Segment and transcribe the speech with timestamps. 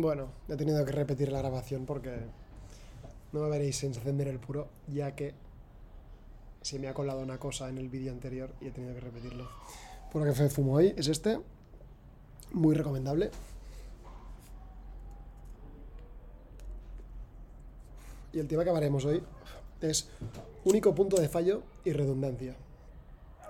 [0.00, 2.18] Bueno, he tenido que repetir la grabación porque
[3.32, 5.34] no me veréis encender el puro, ya que
[6.62, 9.48] se me ha colado una cosa en el vídeo anterior y he tenido que repetirlo.
[10.12, 11.40] Que me fumo hoy es este,
[12.52, 13.32] muy recomendable.
[18.32, 19.20] Y el tema que hablaremos hoy
[19.80, 20.08] es
[20.64, 22.54] único punto de fallo y redundancia.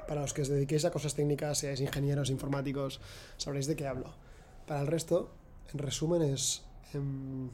[0.08, 3.02] Para los que os dediquéis a cosas técnicas, seáis ingenieros, informáticos,
[3.36, 4.14] sabréis de qué hablo.
[4.66, 5.30] Para el resto,
[5.72, 6.64] en resumen, es.
[6.94, 7.50] Em,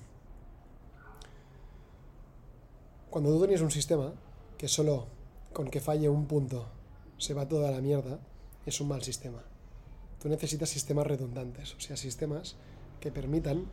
[3.10, 4.12] cuando tú tienes un sistema
[4.58, 5.06] que solo
[5.52, 6.66] con que falle un punto
[7.18, 8.18] se va toda la mierda,
[8.66, 9.42] es un mal sistema.
[10.20, 12.56] Tú necesitas sistemas redundantes, o sea, sistemas
[13.00, 13.66] que permitan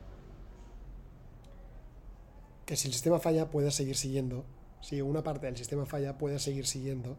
[2.66, 4.46] que si el sistema falla pueda seguir siguiendo,
[4.82, 7.18] si una parte del sistema falla pueda seguir siguiendo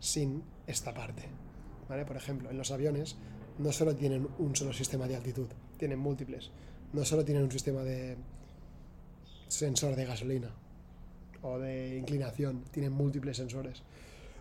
[0.00, 1.24] sin esta parte.
[1.88, 2.04] ¿Vale?
[2.04, 3.16] Por ejemplo, en los aviones
[3.58, 6.50] no solo tienen un solo sistema de altitud, tienen múltiples.
[6.92, 8.16] No solo tienen un sistema de
[9.48, 10.50] sensor de gasolina
[11.42, 13.82] o de inclinación, tienen múltiples sensores.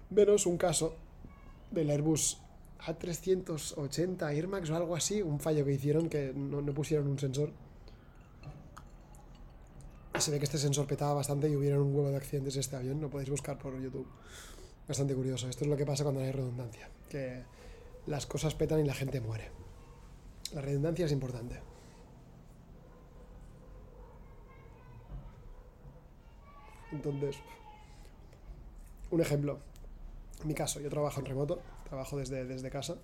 [0.10, 0.96] Menos un caso
[1.72, 2.38] del Airbus
[2.80, 7.52] A380 Air Max o algo así, un fallo que hicieron que no, pusieron un sensor.
[10.18, 12.76] Se ve que este sensor petaba bastante y hubieron un huevo de accidentes en este
[12.76, 14.08] avión, lo podéis buscar por YouTube.
[14.88, 15.50] Bastante curioso.
[15.50, 16.90] Esto es lo que pasa cuando no hay redundancia.
[17.10, 17.44] Que
[18.06, 19.63] las cosas petan y la gente muere.
[20.54, 21.60] La redundancia es importante.
[26.92, 27.38] Entonces,
[29.10, 29.60] un ejemplo.
[30.42, 32.98] En mi caso, yo trabajo en remoto, trabajo desde, desde casa.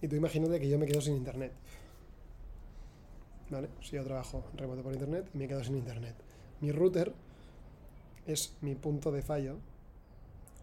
[0.00, 1.52] Y tú imagínate que yo me quedo sin internet.
[3.50, 3.68] ¿Vale?
[3.80, 6.14] Si yo trabajo en remoto por internet me quedo sin internet.
[6.60, 7.14] Mi router
[8.26, 9.58] es mi punto de fallo,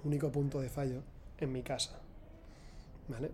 [0.04, 1.02] único punto de fallo
[1.40, 2.00] en mi casa.
[3.08, 3.32] ¿Vale?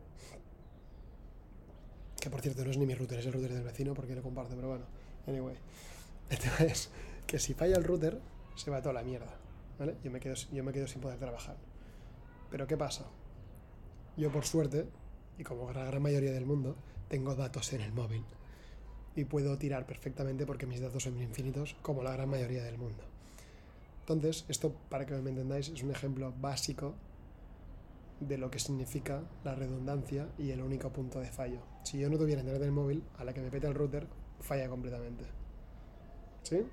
[2.21, 4.21] Que por cierto no es ni mi router, es el router del vecino porque lo
[4.21, 4.85] comparto, pero bueno.
[5.27, 5.55] Anyway.
[6.29, 6.91] El tema es
[7.25, 8.21] que si falla el router,
[8.55, 9.35] se va toda la mierda.
[9.79, 9.97] ¿Vale?
[10.03, 11.57] Yo me quedo, yo me quedo sin poder trabajar.
[12.51, 13.07] Pero ¿qué pasa?
[14.15, 14.87] Yo por suerte,
[15.39, 16.75] y como la gran mayoría del mundo,
[17.07, 18.23] tengo datos en el móvil.
[19.15, 23.03] Y puedo tirar perfectamente porque mis datos son infinitos, como la gran mayoría del mundo.
[24.01, 26.93] Entonces, esto, para que me entendáis, es un ejemplo básico
[28.21, 31.59] de lo que significa la redundancia y el único punto de fallo.
[31.83, 34.07] Si yo no tuviera internet en el móvil, a la que me pete el router,
[34.39, 35.25] falla completamente.
[36.43, 36.63] ¿Sí?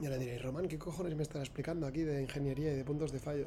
[0.00, 3.12] Y ahora diréis, Román, ¿qué cojones me estás explicando aquí de ingeniería y de puntos
[3.12, 3.46] de fallo?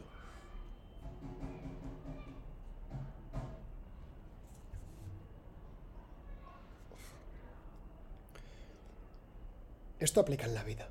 [10.00, 10.90] Esto aplica en la vida.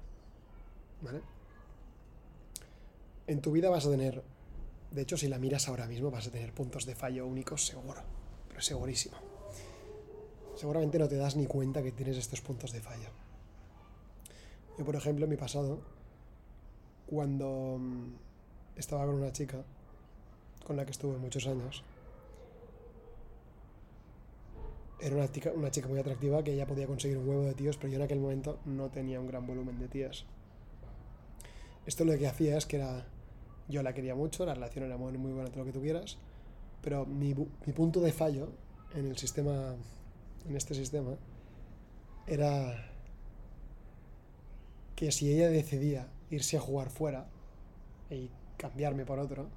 [1.03, 1.36] ¿Vale?
[3.27, 4.23] En tu vida vas a tener,
[4.91, 8.01] de hecho si la miras ahora mismo vas a tener puntos de fallo únicos seguro,
[8.49, 9.17] pero segurísimo.
[10.55, 13.11] Seguramente no te das ni cuenta que tienes estos puntos de fallo.
[14.79, 15.81] Yo, por ejemplo, en mi pasado,
[17.07, 18.15] cuando mm,
[18.77, 19.65] estaba con una chica
[20.67, 21.83] con la que estuve muchos años,
[25.01, 25.53] era una chica,
[25.89, 28.59] muy atractiva que ella podía conseguir un huevo de tíos, pero yo en aquel momento
[28.65, 30.25] no tenía un gran volumen de tías.
[31.87, 33.07] Esto lo que hacía es que era.
[33.69, 36.19] Yo la quería mucho, la relación era muy, buena, todo lo que tuvieras,
[36.83, 38.49] pero mi, punto de fallo
[38.95, 39.75] en el sistema.
[40.49, 41.17] En este sistema.
[42.27, 42.91] Era.
[44.95, 47.27] Que si ella decidía irse a jugar fuera
[48.09, 49.49] y cambiarme por otro,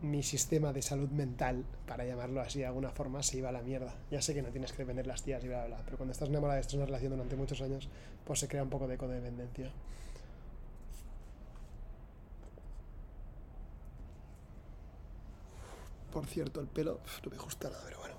[0.00, 3.62] mi sistema de salud mental, para llamarlo así de alguna forma, se iba a la
[3.62, 3.94] mierda.
[4.10, 6.12] Ya sé que no tienes que depender las tías y bla, bla, bla, pero cuando
[6.12, 7.88] estás enamorada, estás en una relación durante muchos años,
[8.24, 9.72] pues se crea un poco de codependencia.
[16.18, 18.16] Por cierto, el pelo no me gusta nada, pero bueno.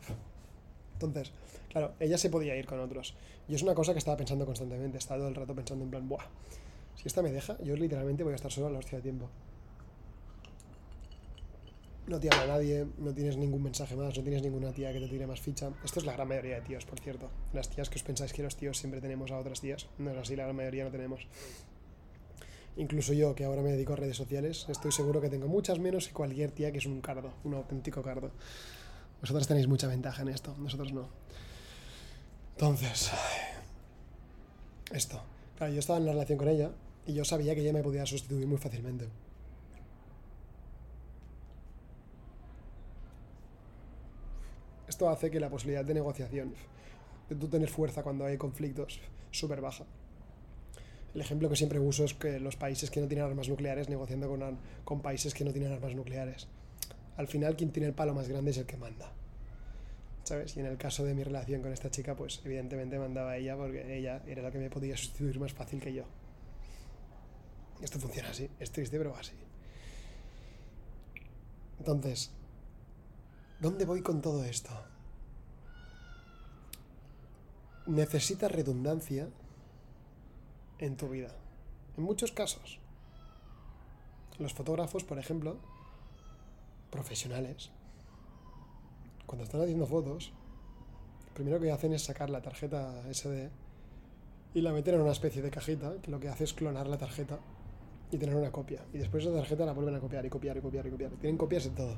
[0.93, 1.33] Entonces,
[1.67, 3.13] claro, ella se podía ir con otros.
[3.49, 4.97] Y es una cosa que estaba pensando constantemente.
[4.97, 6.23] Estaba todo el rato pensando en plan, buah,
[6.95, 9.29] si esta me deja, yo literalmente voy a estar solo a la hostia de tiempo
[12.09, 15.07] no te habla nadie, no tienes ningún mensaje más, no tienes ninguna tía que te
[15.07, 15.69] tire más ficha.
[15.85, 17.29] Esto es la gran mayoría de tíos, por cierto.
[17.53, 20.17] Las tías que os pensáis que los tíos siempre tenemos a otras tías, no es
[20.17, 21.27] así, la gran mayoría no tenemos.
[22.79, 26.07] Incluso yo, que ahora me dedico a redes sociales, estoy seguro que tengo muchas menos
[26.07, 28.31] que cualquier tía que es un cardo, un auténtico cardo.
[29.19, 31.09] Vosotros tenéis mucha ventaja en esto, nosotros no.
[32.53, 33.11] Entonces,
[34.93, 35.21] esto.
[35.57, 36.71] Claro, yo estaba en una relación con ella
[37.05, 39.09] y yo sabía que ella me podía sustituir muy fácilmente.
[44.87, 46.53] Esto hace que la posibilidad de negociación,
[47.27, 49.83] de tú tener fuerza cuando hay conflictos, súper baja.
[51.15, 54.29] El ejemplo que siempre uso es que los países que no tienen armas nucleares negociando
[54.29, 56.47] con, con países que no tienen armas nucleares.
[57.17, 59.11] Al final, quien tiene el palo más grande es el que manda.
[60.23, 60.55] ¿Sabes?
[60.55, 63.57] Y en el caso de mi relación con esta chica, pues evidentemente mandaba a ella
[63.57, 66.03] porque ella era la que me podía sustituir más fácil que yo.
[67.81, 69.33] Esto funciona así, es triste, pero así.
[71.79, 72.31] Entonces,
[73.59, 74.69] ¿dónde voy con todo esto?
[77.87, 79.29] Necesitas redundancia
[80.79, 81.35] en tu vida.
[81.97, 82.79] En muchos casos.
[84.37, 85.57] Los fotógrafos, por ejemplo,
[86.89, 87.69] profesionales,
[89.25, 90.31] cuando están haciendo fotos,
[91.27, 93.49] lo primero que hacen es sacar la tarjeta SD
[94.53, 96.97] y la meten en una especie de cajita, que lo que hace es clonar la
[96.97, 97.39] tarjeta
[98.11, 98.81] y tener una copia.
[98.93, 101.11] Y después esa tarjeta la vuelven a copiar y copiar y copiar y copiar.
[101.11, 101.97] Tienen copias de todo.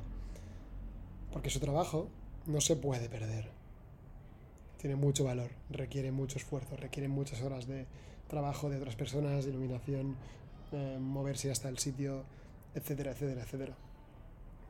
[1.32, 2.08] Porque su trabajo
[2.46, 3.48] no se puede perder.
[4.78, 7.86] Tiene mucho valor, requiere mucho esfuerzo, requiere muchas horas de
[8.32, 10.16] trabajo de otras personas, iluminación,
[10.72, 12.24] eh, moverse hasta el sitio,
[12.74, 13.76] etcétera, etcétera, etcétera.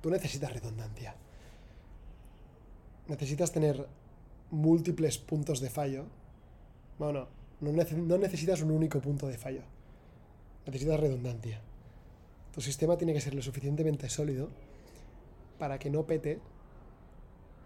[0.03, 1.15] Tú necesitas redundancia.
[3.09, 3.87] Necesitas tener
[4.51, 6.05] múltiples puntos de fallo.
[6.99, 7.29] Bueno,
[7.61, 9.63] no, no necesitas un único punto de fallo
[10.67, 11.61] necesitas redundancia.
[12.55, 14.49] Tu sistema tiene que ser lo suficientemente sólido
[15.59, 16.41] para que no pete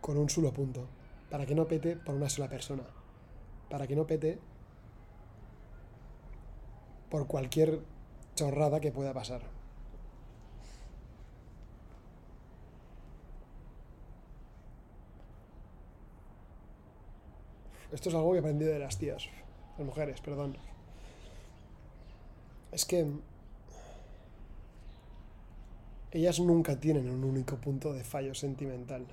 [0.00, 0.86] con un solo punto,
[1.30, 2.84] para que no pete por una sola persona,
[3.68, 4.38] para que no pete
[7.10, 7.80] por cualquier
[8.34, 9.42] chorrada que pueda pasar.
[17.92, 19.28] Esto es algo que he aprendido de las tías,
[19.78, 20.56] las mujeres, perdón.
[22.72, 23.06] Es que
[26.10, 29.06] ellas nunca tienen un único punto de fallo sentimental.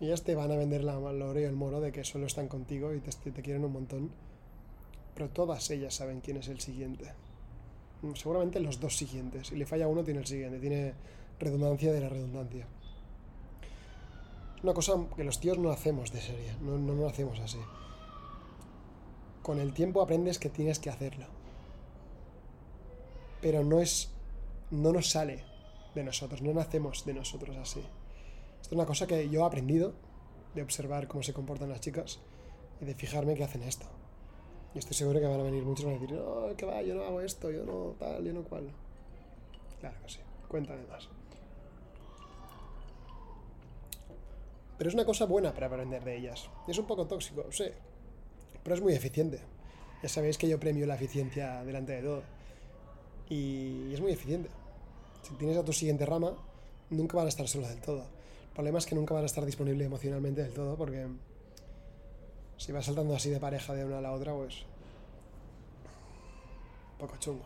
[0.00, 2.94] Ellas te van a vender la lore y el moro de que solo están contigo
[2.94, 4.10] y te quieren un montón.
[5.18, 7.12] Pero todas ellas saben quién es el siguiente.
[8.14, 9.48] Seguramente los dos siguientes.
[9.48, 10.60] Si le falla uno, tiene el siguiente.
[10.60, 10.94] Tiene
[11.40, 12.68] redundancia de la redundancia.
[14.62, 16.54] Una cosa que los tíos no hacemos de serie.
[16.62, 17.58] No, no hacemos así.
[19.42, 21.26] Con el tiempo aprendes que tienes que hacerlo
[23.40, 24.10] pero no es
[24.70, 25.44] no nos sale
[25.94, 27.80] de nosotros, no nacemos de nosotros así.
[27.80, 29.94] Esto es una cosa que yo he aprendido
[30.54, 32.18] de observar cómo se comportan las chicas
[32.80, 33.86] y de fijarme que hacen esto.
[34.74, 36.82] Y estoy seguro que van a venir muchos y van a decir, no, que va,
[36.82, 38.70] yo no hago esto, yo no tal, yo no cual.
[39.80, 40.18] Claro que sí,
[40.48, 41.08] cuéntame más.
[44.76, 46.48] Pero es una cosa buena para aprender de ellas.
[46.68, 47.64] Es un poco tóxico, sí,
[48.62, 49.40] pero es muy eficiente.
[50.02, 52.22] Ya sabéis que yo premio la eficiencia delante de todo
[53.28, 54.48] y es muy eficiente.
[55.22, 56.34] Si tienes a tu siguiente rama,
[56.90, 58.02] nunca van a estar solos del todo.
[58.02, 61.06] El problema es que nunca van a estar disponibles emocionalmente del todo porque
[62.58, 64.64] si vas saltando así de pareja de una a la otra, pues...
[66.98, 67.44] Poco chungo.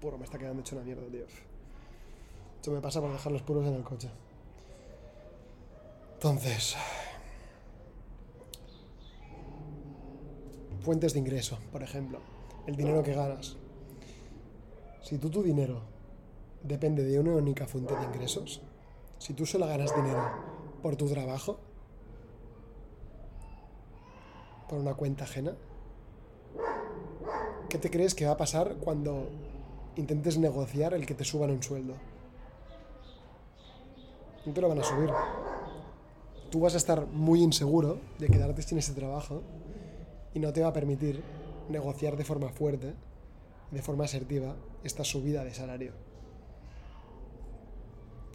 [0.00, 1.24] Puro, me está quedando hecho una mierda, tío.
[2.56, 4.10] Esto me pasa por dejar los puros en el coche.
[6.14, 6.76] Entonces,
[10.80, 12.20] fuentes de ingreso, por ejemplo,
[12.66, 13.56] el dinero que ganas.
[15.02, 15.82] Si tú tu dinero
[16.62, 18.62] depende de una única fuente de ingresos,
[19.18, 20.22] si tú solo ganas dinero
[20.82, 21.58] por tu trabajo,
[24.68, 25.56] por una cuenta ajena,
[27.68, 29.28] ¿qué te crees que va a pasar cuando
[29.96, 31.94] intentes negociar el que te suban un sueldo?
[34.46, 35.10] No te lo van a subir
[36.50, 39.42] tú vas a estar muy inseguro de quedarte sin ese trabajo
[40.34, 41.22] y no te va a permitir
[41.68, 42.94] negociar de forma fuerte,
[43.70, 45.92] de forma asertiva, esta subida de salario.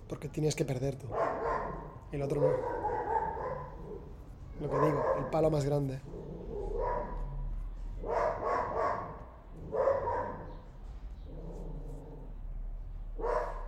[0.08, 1.08] Porque tienes que perder tú.
[2.12, 2.48] El otro no.
[4.62, 6.00] Lo que digo, el palo más grande.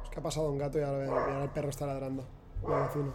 [0.03, 2.23] Es que ha pasado un gato y ahora, el perro está ladrando.
[2.61, 3.13] Vecino.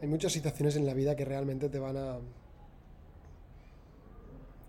[0.00, 2.18] Hay muchas situaciones en la vida que realmente te van a.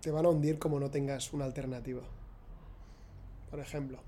[0.02, 2.02] te van a hundir como no tengas una alternativa.
[3.50, 3.98] Por ejemplo,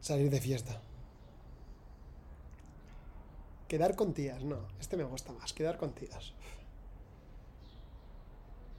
[0.00, 0.80] salir de fiesta.
[3.68, 6.32] Quedar con tías, no, este me gusta más, quedar con tías.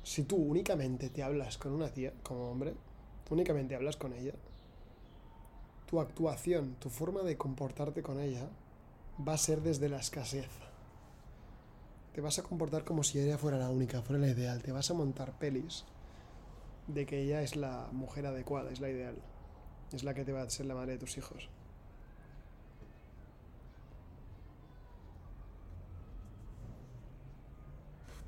[0.04, 2.74] Si tú únicamente te hablas con una tía, como hombre,
[3.30, 4.34] únicamente hablas con ella,
[5.88, 8.48] tu actuación, tu forma de comportarte con ella
[9.28, 10.50] va a ser desde la escasez.
[12.14, 14.62] Te vas a comportar como si ella fuera la única, fuera la ideal.
[14.62, 15.84] Te vas a montar pelis
[16.88, 19.16] de que ella es la mujer adecuada, es la ideal.
[19.92, 21.50] es la que te va a ser la madre de tus hijos.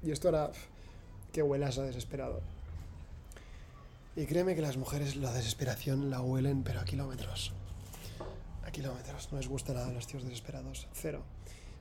[0.04, 0.52] Y esto hará
[1.34, 2.42] que huelas a desesperado.
[4.16, 7.52] Y créeme que las mujeres la desesperación la huelen, pero a kilómetros.
[8.75, 9.32] Kilómetros.
[9.32, 10.89] No les gusta nada a los tíos desesperados.
[10.91, 11.24] Cero.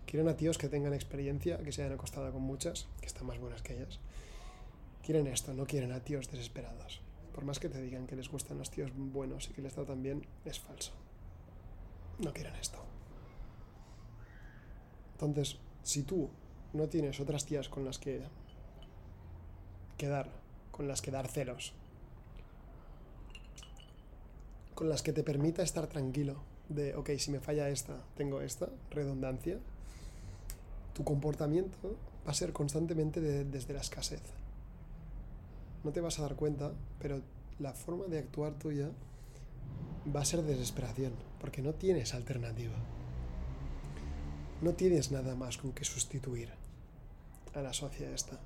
[0.06, 3.40] Quieren a tíos que tengan experiencia, que se hayan acostado con muchas, que están más
[3.40, 3.98] buenas que ellas.
[5.02, 7.00] Quieren esto, no quieren a tíos desesperados.
[7.34, 10.04] Por más que te digan que les gustan los tíos buenos y que les tratan
[10.04, 10.92] bien, es falso.
[12.20, 12.78] No quieren esto.
[15.14, 16.30] Entonces, si tú
[16.74, 18.22] no tienes otras tías con las que
[19.98, 20.30] quedar,
[20.70, 21.72] con las que dar celos,
[24.76, 28.68] con las que te permita estar tranquilo de, ok, si me falla esta, tengo esta,
[28.90, 29.59] redundancia,
[30.94, 34.23] tu comportamiento va a ser constantemente desde la escasez.
[35.83, 37.21] No te vas a dar cuenta, pero
[37.59, 38.90] la forma de actuar tuya
[40.14, 42.76] va a ser desesperación, porque no tienes alternativa.
[44.62, 46.50] No tienes nada más con que sustituir
[47.54, 48.40] a la socia esta.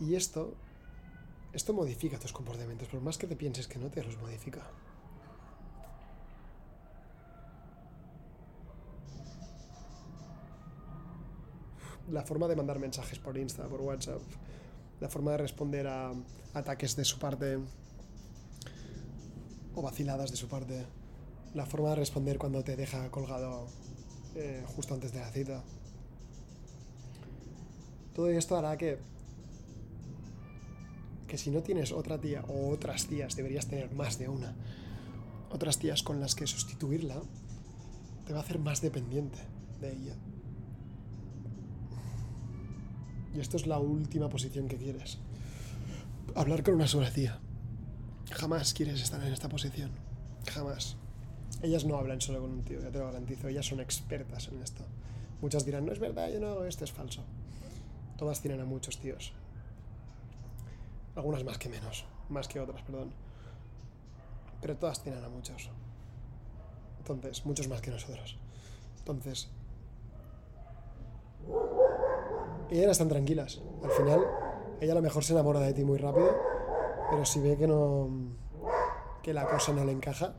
[0.00, 0.54] Y esto,
[1.52, 4.66] esto modifica tus comportamientos, por más que te pienses que no te los modifica.
[12.10, 14.20] La forma de mandar mensajes por Insta, por WhatsApp,
[15.00, 16.12] la forma de responder a
[16.54, 17.58] ataques de su parte
[19.74, 20.84] o vaciladas de su parte,
[21.54, 23.68] la forma de responder cuando te deja colgado
[24.34, 25.62] eh, justo antes de la cita.
[28.14, 28.98] Todo esto hará que
[31.30, 34.56] que si no tienes otra tía o otras tías, deberías tener más de una,
[35.48, 37.22] otras tías con las que sustituirla,
[38.26, 39.38] te va a hacer más dependiente
[39.80, 40.16] de ella.
[43.34, 45.18] Y esto es la última posición que quieres.
[46.34, 47.38] Hablar con una sola tía.
[48.32, 49.90] Jamás quieres estar en esta posición.
[50.52, 50.96] Jamás.
[51.62, 53.48] Ellas no hablan solo con un tío, ya te lo garantizo.
[53.48, 54.84] Ellas son expertas en esto.
[55.40, 57.22] Muchas dirán, no es verdad, yo no hago esto, es falso.
[58.16, 59.32] Todas tienen a muchos tíos.
[61.16, 63.12] Algunas más que menos, más que otras, perdón.
[64.60, 65.70] Pero todas tienen a muchos.
[66.98, 68.36] Entonces, muchos más que nosotros.
[68.98, 69.48] Entonces,
[72.78, 73.60] ellas están tranquilas.
[73.82, 74.26] Al final,
[74.80, 76.36] ella a lo mejor se enamora de ti muy rápido,
[77.10, 78.08] pero si ve que no
[79.22, 80.34] que la cosa no le encaja,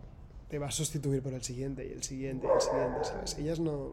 [0.47, 3.38] te va a sustituir por el siguiente y el siguiente y el siguiente, ¿sabes?
[3.38, 3.91] Ellas no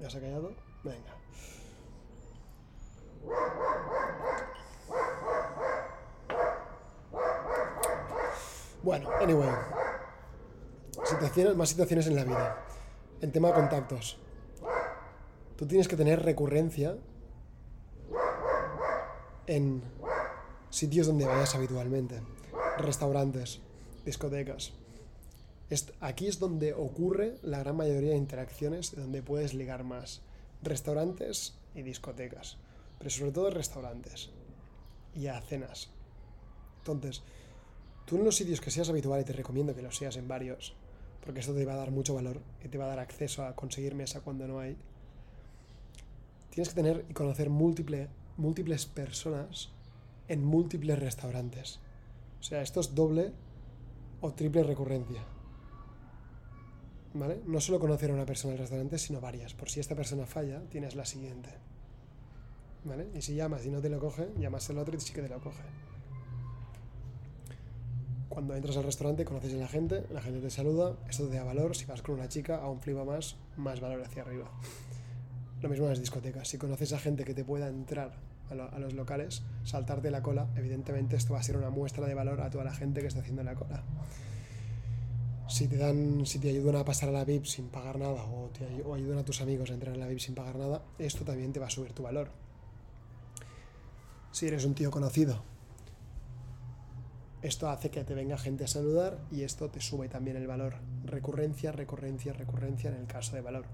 [0.00, 0.54] ¿Ya se ha callado?
[0.82, 1.14] Venga.
[8.82, 9.50] Bueno, anyway.
[11.56, 12.64] Más situaciones en la vida.
[13.20, 14.18] En tema de contactos.
[15.56, 16.96] Tú tienes que tener recurrencia
[19.46, 19.82] en
[20.70, 22.22] sitios donde vayas habitualmente.
[22.78, 23.60] Restaurantes,
[24.04, 24.72] discotecas.
[26.00, 30.22] Aquí es donde ocurre la gran mayoría de interacciones, donde puedes ligar más.
[30.62, 32.56] Restaurantes y discotecas.
[32.98, 34.30] Pero sobre todo restaurantes.
[35.14, 35.90] Y a cenas.
[36.78, 37.22] Entonces,
[38.10, 40.74] Tú en los sitios que seas habitual, y te recomiendo que lo seas en varios,
[41.24, 43.54] porque esto te va a dar mucho valor y te va a dar acceso a
[43.54, 44.76] conseguir mesa cuando no hay,
[46.50, 49.70] tienes que tener y conocer múltiple, múltiples personas
[50.26, 51.78] en múltiples restaurantes.
[52.40, 53.30] O sea, esto es doble
[54.20, 55.22] o triple recurrencia.
[57.14, 57.42] ¿Vale?
[57.46, 59.54] No solo conocer a una persona en el restaurante, sino varias.
[59.54, 61.50] Por si esta persona falla, tienes la siguiente.
[62.82, 63.06] ¿Vale?
[63.14, 65.28] Y si llamas y no te lo coge, llamas al otro y sí que te
[65.28, 65.89] lo coge
[68.30, 71.42] cuando entras al restaurante conoces a la gente, la gente te saluda, esto te da
[71.42, 74.48] valor, si vas con una chica aún flipa más, más valor hacia arriba.
[75.60, 78.12] Lo mismo en las discotecas, si conoces a gente que te pueda entrar
[78.48, 82.40] a, los locales, saltarte la cola, evidentemente esto va a ser una muestra de valor
[82.40, 83.82] a toda la gente que está haciendo la cola.
[85.48, 88.48] Si te dan, si te ayudan a pasar a la VIP sin pagar nada o,
[88.56, 91.24] te, o ayudan a tus amigos a entrar en la VIP sin pagar nada, esto
[91.24, 92.28] también te va a subir tu valor.
[94.30, 95.42] Si eres un tío conocido
[97.42, 100.74] esto hace que te venga gente a saludar y esto te sube también el valor.
[101.04, 103.64] Recurrencia, recurrencia, recurrencia en el caso de valor.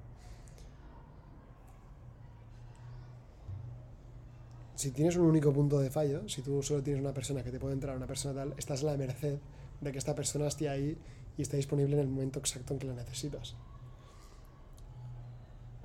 [4.76, 7.58] Si tienes un único punto de fallo, si tú solo tienes una persona que te
[7.58, 9.38] puede entrar, una persona tal, estás a la merced
[9.80, 10.96] de que esta persona esté ahí
[11.36, 13.56] y esté disponible en el momento exacto en que la necesitas.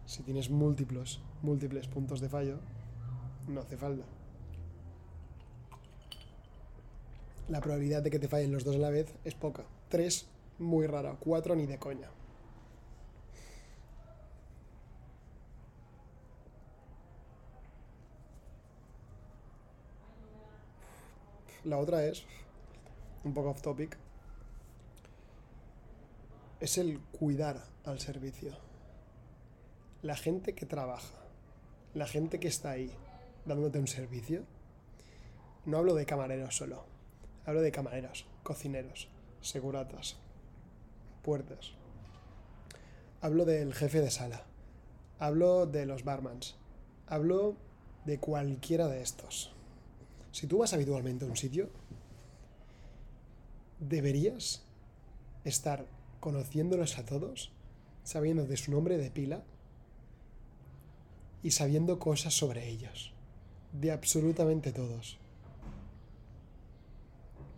[0.05, 2.59] Si tienes múltiples, múltiples puntos de fallo,
[3.47, 4.03] no hace falta.
[7.51, 9.65] La probabilidad de que te fallen los dos a la vez es poca.
[9.89, 10.25] Tres,
[10.57, 11.17] Muy raro.
[11.19, 12.09] Cuatro ni de coña.
[21.65, 22.23] La otra es,
[23.23, 23.97] un poco off topic,
[26.59, 28.53] es el cuidar al servicio.
[30.03, 31.19] La gente que trabaja,
[31.93, 32.91] la gente que está ahí
[33.45, 34.43] dándote un servicio,
[35.65, 36.90] no hablo de camareros solo,
[37.45, 39.07] hablo de camareros, cocineros,
[39.41, 40.17] seguratas,
[41.21, 41.71] puertas.
[43.21, 44.43] Hablo del jefe de sala,
[45.19, 46.55] hablo de los barmans,
[47.07, 47.55] hablo
[48.05, 49.53] de cualquiera de estos.
[50.31, 51.69] Si tú vas habitualmente a un sitio,
[53.79, 54.63] deberías
[55.43, 55.85] estar
[56.19, 57.51] conociéndolos a todos,
[58.03, 59.43] sabiendo de su nombre de pila
[61.43, 63.13] y sabiendo cosas sobre ellos.
[63.73, 65.20] De absolutamente todos.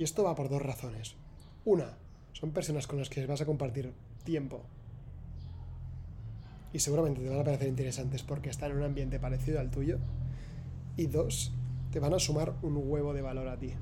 [0.03, 1.15] Y esto va por dos razones.
[1.63, 1.93] Una,
[2.33, 3.93] son personas con las que vas a compartir
[4.25, 4.65] tiempo.
[6.73, 9.99] Y seguramente te van a parecer interesantes porque están en un ambiente parecido al tuyo.
[10.97, 11.53] Y dos,
[11.93, 13.75] te van a sumar un huevo de valor a ti.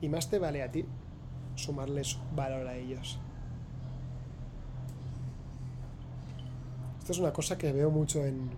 [0.00, 0.84] Y más te vale a ti
[1.56, 3.18] sumarles valor a ellos.
[7.00, 8.48] Esto es una cosa que veo mucho en...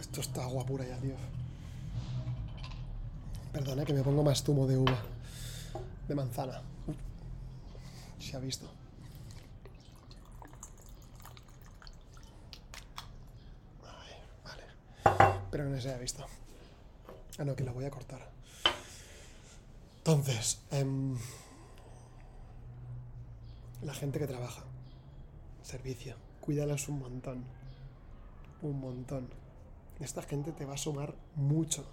[0.00, 1.14] Esto está, agua pura ya, tío.
[3.54, 4.98] Perdona que me pongo más zumo de uva.
[6.08, 6.60] De manzana.
[8.18, 8.68] Se ha visto.
[15.52, 16.26] Pero no se haya visto.
[17.38, 18.28] Ah, no, que la voy a cortar.
[19.98, 21.16] Entonces, em,
[23.82, 24.64] la gente que trabaja,
[25.62, 27.44] servicio, cuídalas un montón.
[28.62, 29.28] Un montón.
[30.00, 31.86] Esta gente te va a sumar mucho.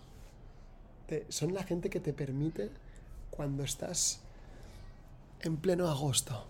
[1.30, 2.70] Son la gente que te permite
[3.30, 4.22] cuando estás
[5.42, 6.46] en pleno agosto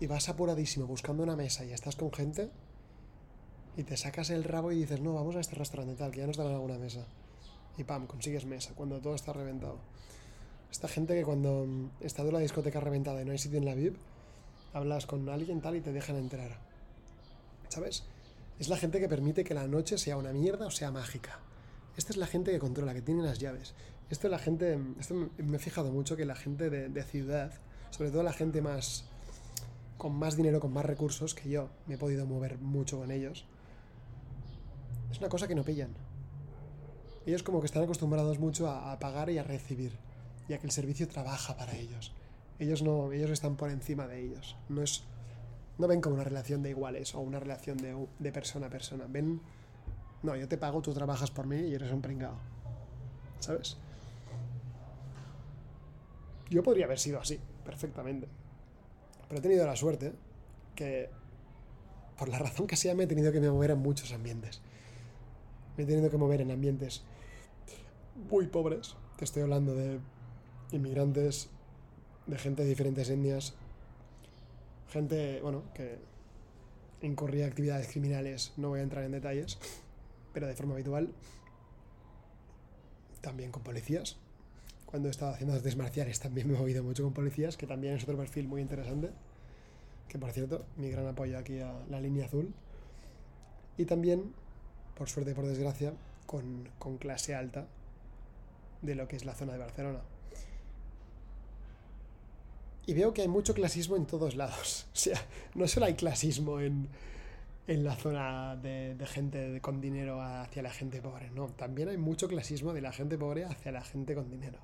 [0.00, 2.50] y vas apuradísimo buscando una mesa y estás con gente
[3.76, 6.26] y te sacas el rabo y dices, no, vamos a este restaurante tal, que ya
[6.26, 7.04] nos dan alguna mesa.
[7.76, 9.78] Y pam, consigues mesa, cuando todo está reventado.
[10.70, 11.66] Esta gente que cuando
[12.00, 13.96] está de la discoteca reventada y no hay sitio en la VIP,
[14.72, 16.58] hablas con alguien tal y te dejan entrar.
[17.68, 18.04] ¿Sabes?
[18.58, 21.40] Es la gente que permite que la noche sea una mierda o sea mágica.
[21.96, 23.74] Esta es la gente que controla, que tiene las llaves.
[24.10, 27.52] Esto es la gente, esto me he fijado mucho que la gente de, ciudad,
[27.90, 29.04] sobre todo la gente más
[29.96, 33.46] con más dinero, con más recursos que yo, me he podido mover mucho con ellos
[35.14, 35.94] es una cosa que no pillan.
[37.24, 39.92] Ellos como que están acostumbrados mucho a, pagar y a recibir,
[40.48, 42.12] ya que el servicio trabaja para ellos.
[42.58, 44.56] Ellos no, ellos están por encima de ellos.
[44.68, 45.04] No es,
[45.78, 47.78] no ven como una relación de iguales o una relación
[48.18, 49.06] de persona a persona.
[49.08, 49.40] Ven,
[50.24, 52.36] no, yo te pago, tú trabajas por mí y eres un pringao.
[53.38, 53.76] ¿Sabes?
[56.50, 58.26] Yo podría haber sido así, perfectamente.
[59.28, 60.12] Pero he tenido la suerte
[60.74, 61.10] que,
[62.18, 64.60] por la razón que sea, me he tenido que mover en muchos ambientes
[65.76, 67.02] me he tenido que mover en ambientes
[68.30, 68.94] muy pobres.
[69.16, 69.98] Te estoy hablando de
[70.72, 71.48] inmigrantes,
[72.26, 73.54] de gente de diferentes etnias,
[74.88, 75.98] gente, bueno, que
[77.02, 79.58] incurría actividades criminales, no voy a entrar en detalles,
[80.34, 81.10] pero de forma habitual.
[83.22, 84.18] También con policías.
[84.84, 87.94] Cuando he estado haciendo artes marciales también me he movido mucho con policías, que también
[87.94, 89.10] es otro perfil muy interesante.
[90.08, 92.52] Que por cierto, mi gran apoyo aquí a la línea azul.
[93.78, 94.34] Y también
[94.94, 95.92] por suerte y por desgracia,
[96.26, 96.68] con,
[96.98, 97.66] clase alta
[98.82, 100.00] de lo que es la zona de Barcelona.
[102.86, 104.86] Y veo que hay mucho clasismo en todos lados.
[104.94, 105.20] O sea,
[105.54, 106.88] no solo hay clasismo en,
[107.66, 111.46] la zona de, de, gente con dinero hacia la gente pobre, no.
[111.48, 114.58] También hay mucho clasismo de la gente pobre hacia la gente con dinero.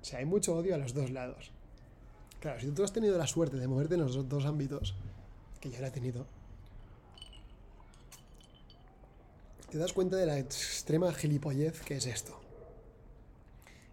[0.00, 1.52] O sea, hay mucho odio a los dos lados.
[2.40, 4.96] Claro, si tú has tenido la suerte de moverte en los dos ámbitos,
[5.60, 6.26] que yo la he tenido,
[9.70, 12.40] te das cuenta de la extrema gilipollez que es esto.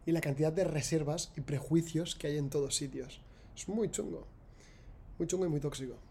[0.08, 3.22] Y la cantidad de reservas y prejuicios que hay en todos sitios.
[3.56, 4.26] Es muy chungo.
[5.20, 6.09] Muy chungo y muy tóxico.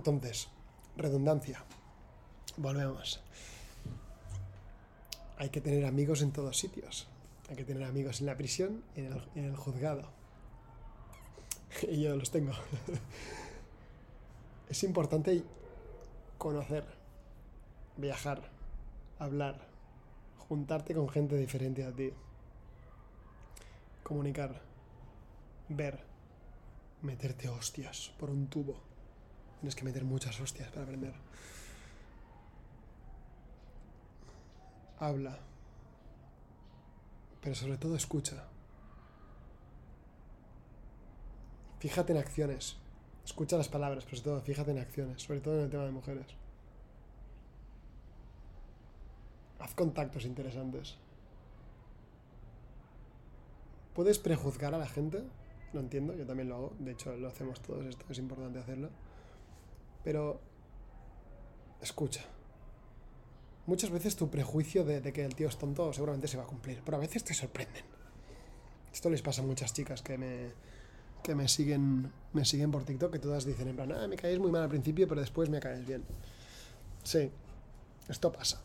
[0.00, 0.48] Entonces,
[0.96, 1.62] redundancia.
[2.56, 3.20] Volvemos.
[5.36, 7.06] Hay que tener amigos en todos sitios.
[7.50, 10.08] Hay que tener amigos en la prisión y en el, juzgado.
[11.82, 12.52] y yo los tengo.
[14.70, 15.42] es importante
[16.38, 16.86] conocer,
[17.98, 18.40] viajar,
[19.18, 19.68] hablar,
[20.48, 22.10] juntarte con gente diferente a ti,
[24.02, 24.62] comunicar,
[25.68, 26.00] ver,
[27.02, 28.89] meterte hostias por un tubo.
[29.60, 31.12] Tienes que meter muchas hostias para aprender.
[34.98, 35.38] Habla.
[37.42, 38.44] Pero sobre todo escucha.
[41.78, 42.76] Fíjate en acciones.
[43.24, 45.90] Escucha las palabras, pero sobre todo fíjate en acciones, sobre todo en el tema de
[45.90, 46.26] mujeres.
[49.58, 50.96] Haz contactos interesantes.
[53.94, 55.22] ¿Puedes prejuzgar a la gente?
[55.72, 56.72] Lo entiendo, yo también lo hago.
[56.78, 58.88] De hecho, lo hacemos todos esto, es importante hacerlo.
[60.04, 60.40] Pero
[61.80, 62.22] escucha.
[63.66, 66.82] Muchas veces tu prejuicio de, que el tío es tonto seguramente se va a cumplir,
[66.84, 67.84] pero a veces te sorprenden.
[68.92, 70.50] Esto les pasa a muchas chicas que me,
[71.22, 74.38] que me siguen, me siguen por TikTok, que todas dicen en plan, ah, me caes
[74.38, 76.02] muy mal al principio, pero después me caes bien.
[77.04, 77.30] Sí,
[78.08, 78.60] esto pasa.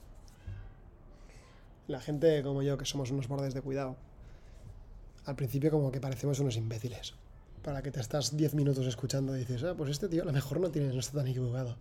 [1.88, 3.96] La gente como yo, que somos unos bordes de cuidado,
[5.26, 7.14] al principio como que parecemos unos imbéciles.
[7.66, 10.32] Para que te estás 10 minutos escuchando y dices, ah, pues este tío a lo
[10.32, 11.76] mejor no, tiene, no está tan equivocado.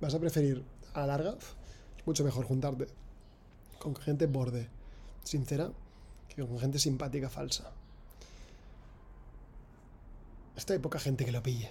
[0.00, 1.34] ¿Vas a preferir a la larga?
[2.06, 2.86] mucho mejor juntarte
[3.80, 4.70] con gente borde,
[5.24, 5.70] sincera,
[6.28, 7.72] que con gente simpática falsa.
[10.56, 11.70] Esto hay poca gente que lo pille.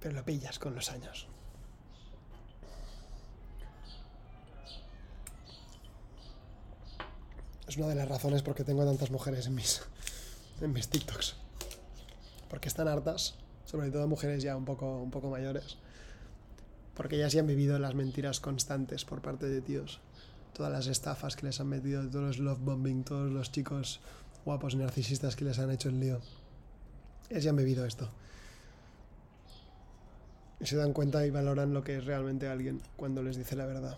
[0.00, 1.29] Pero lo pillas con los años.
[7.70, 9.80] Es una de las razones por qué tengo tantas mujeres en mis,
[10.60, 11.36] en mis TikToks.
[12.48, 15.78] Porque están hartas, sobre todo mujeres ya un poco, un poco mayores,
[16.96, 20.00] porque ya han vivido las mentiras constantes por parte de tíos.
[20.52, 24.00] Todas las estafas que les han metido, todos los love bombing, todos los chicos
[24.44, 26.20] guapos narcisistas que les han hecho el lío.
[27.28, 28.10] Ellas ya han vivido esto.
[30.58, 33.66] Y se dan cuenta y valoran lo que es realmente alguien cuando les dice la
[33.66, 33.96] verdad.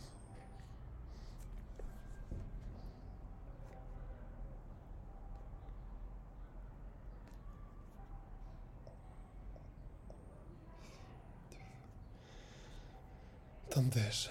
[13.75, 14.29] Entonces...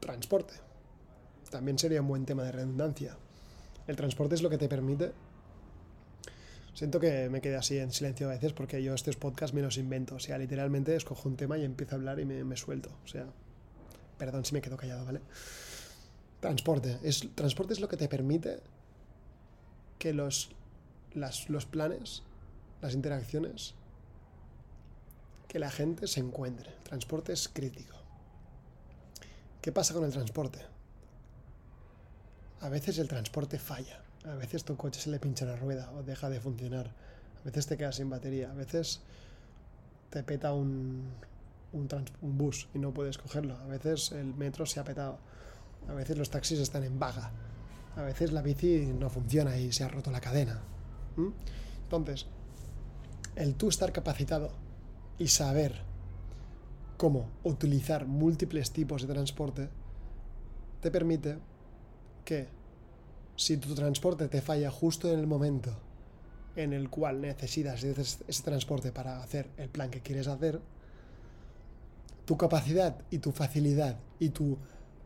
[0.00, 0.54] Transporte.
[1.50, 3.16] También sería un buen tema de redundancia.
[3.86, 5.12] El transporte es lo que te permite...
[6.74, 9.78] Siento que me quedé así en silencio a veces porque yo estos podcasts me los
[9.78, 10.16] invento.
[10.16, 12.90] O sea, literalmente escojo un tema y empiezo a hablar y me, suelto.
[13.02, 13.24] O sea,
[14.18, 15.22] perdón si me quedo callado, ¿vale?
[16.40, 16.98] Transporte.
[17.02, 18.58] Es, transporte es lo que te permite
[19.98, 20.50] que los,
[21.14, 22.22] los planes
[22.80, 23.74] las interacciones,
[25.48, 26.70] que la gente se encuentre.
[26.84, 27.96] Transporte es crítico.
[29.60, 30.60] ¿Qué pasa con el transporte?
[32.60, 36.02] A veces el transporte falla, a veces tu coche se le pincha la rueda o
[36.02, 36.90] deja de funcionar,
[37.40, 39.00] a veces te quedas sin batería, a veces
[40.10, 41.10] te peta un,
[42.22, 45.18] bus y no puedes cogerlo, a veces el metro se ha petado,
[45.88, 47.30] a veces los taxis están en vaga,
[47.96, 50.60] a veces la bici no funciona y se ha roto la cadena.
[51.82, 52.26] Entonces,
[53.36, 54.50] el tú estar capacitado
[55.18, 55.82] y saber
[56.96, 59.68] cómo utilizar múltiples tipos de transporte
[60.80, 61.38] te permite
[62.24, 62.48] que
[63.36, 65.76] si tu transporte te falla justo en el momento
[66.56, 70.60] en el cual necesitas ese transporte para hacer el plan que quieres hacer,
[72.24, 74.56] tu capacidad y tu facilidad y tu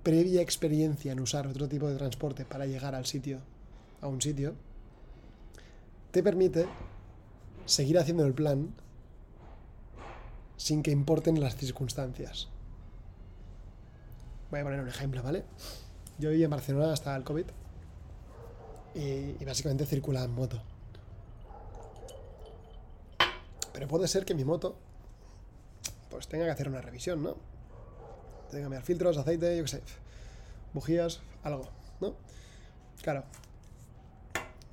[0.05, 3.41] previa experiencia en usar otro tipo de transporte para llegar al sitio,
[4.01, 4.55] a un sitio,
[6.13, 6.67] te permite
[7.71, 8.75] seguir haciendo el plan
[10.57, 12.49] sin que importen las circunstancias.
[14.51, 15.45] Voy a poner un ejemplo, ¿vale?
[16.19, 17.47] Yo viví en Barcelona hasta el COVID
[18.95, 20.61] y, básicamente circulaba en moto.
[23.73, 24.77] Pero puede ser que mi moto
[26.11, 27.37] pues tenga que hacer una revisión, ¿no?
[28.51, 29.83] Tenga que cambiar filtros, aceite, yo qué sé,
[30.75, 31.69] bujías, algo,
[32.01, 32.17] ¿no?
[33.01, 33.23] Claro.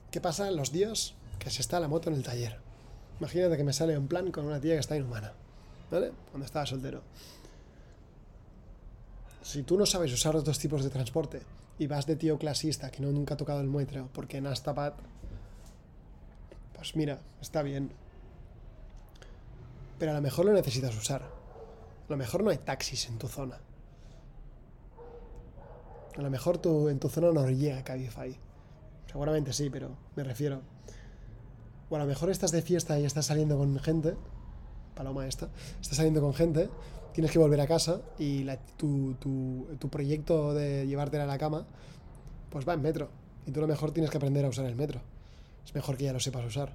[0.09, 2.66] ¿Qué pasa los días que se está la moto en el taller?
[3.19, 5.33] Imagínate que me sale un plan con una tía que está inhumana,
[5.89, 6.11] ¿vale?
[6.31, 7.01] Cuando estaba soltero.
[9.41, 11.41] Si tú no sabes usar otros tipos de transporte
[11.79, 14.93] y vas de tío clasista que no nunca ha tocado el metro porque en Astapat,
[16.73, 17.91] pues mira, está bien.
[19.97, 21.23] Pero a lo mejor lo necesitas usar.
[21.23, 23.59] A lo mejor no hay taxis en tu zona.
[26.15, 28.37] A lo mejor tú, en tu zona no llega Cabify.
[29.07, 30.61] Seguramente sí, pero me refiero
[31.89, 34.15] o a lo mejor estás de fiesta y estás saliendo con gente,
[34.95, 35.49] paloma esta,
[35.81, 36.69] estás saliendo con gente,
[37.13, 38.45] tienes que volver a casa y
[38.77, 39.15] tu,
[39.89, 41.65] proyecto de llevártela a la cama,
[42.51, 43.09] pues va en metro.
[43.45, 45.01] Y tú lo mejor tienes que aprender a usar el metro.
[45.65, 46.73] Es mejor que ya lo sepas usar.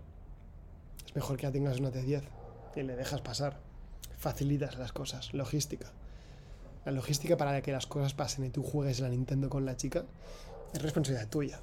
[1.06, 2.22] Es mejor que ya tengas una T10
[2.74, 3.60] y le dejas pasar.
[4.16, 5.32] Facilitas las cosas.
[5.34, 5.92] Logística.
[6.84, 10.04] La logística para que las cosas pasen y tú juegues la Nintendo con la chica
[10.72, 11.60] es responsabilidad tuya.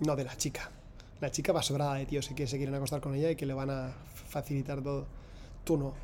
[0.00, 0.70] No de la chica.
[1.20, 3.54] La chica va sobrada de tíos que se quieren acostar con ella y que le
[3.54, 3.92] van a
[4.28, 5.06] facilitar todo.
[5.64, 5.94] Tú no.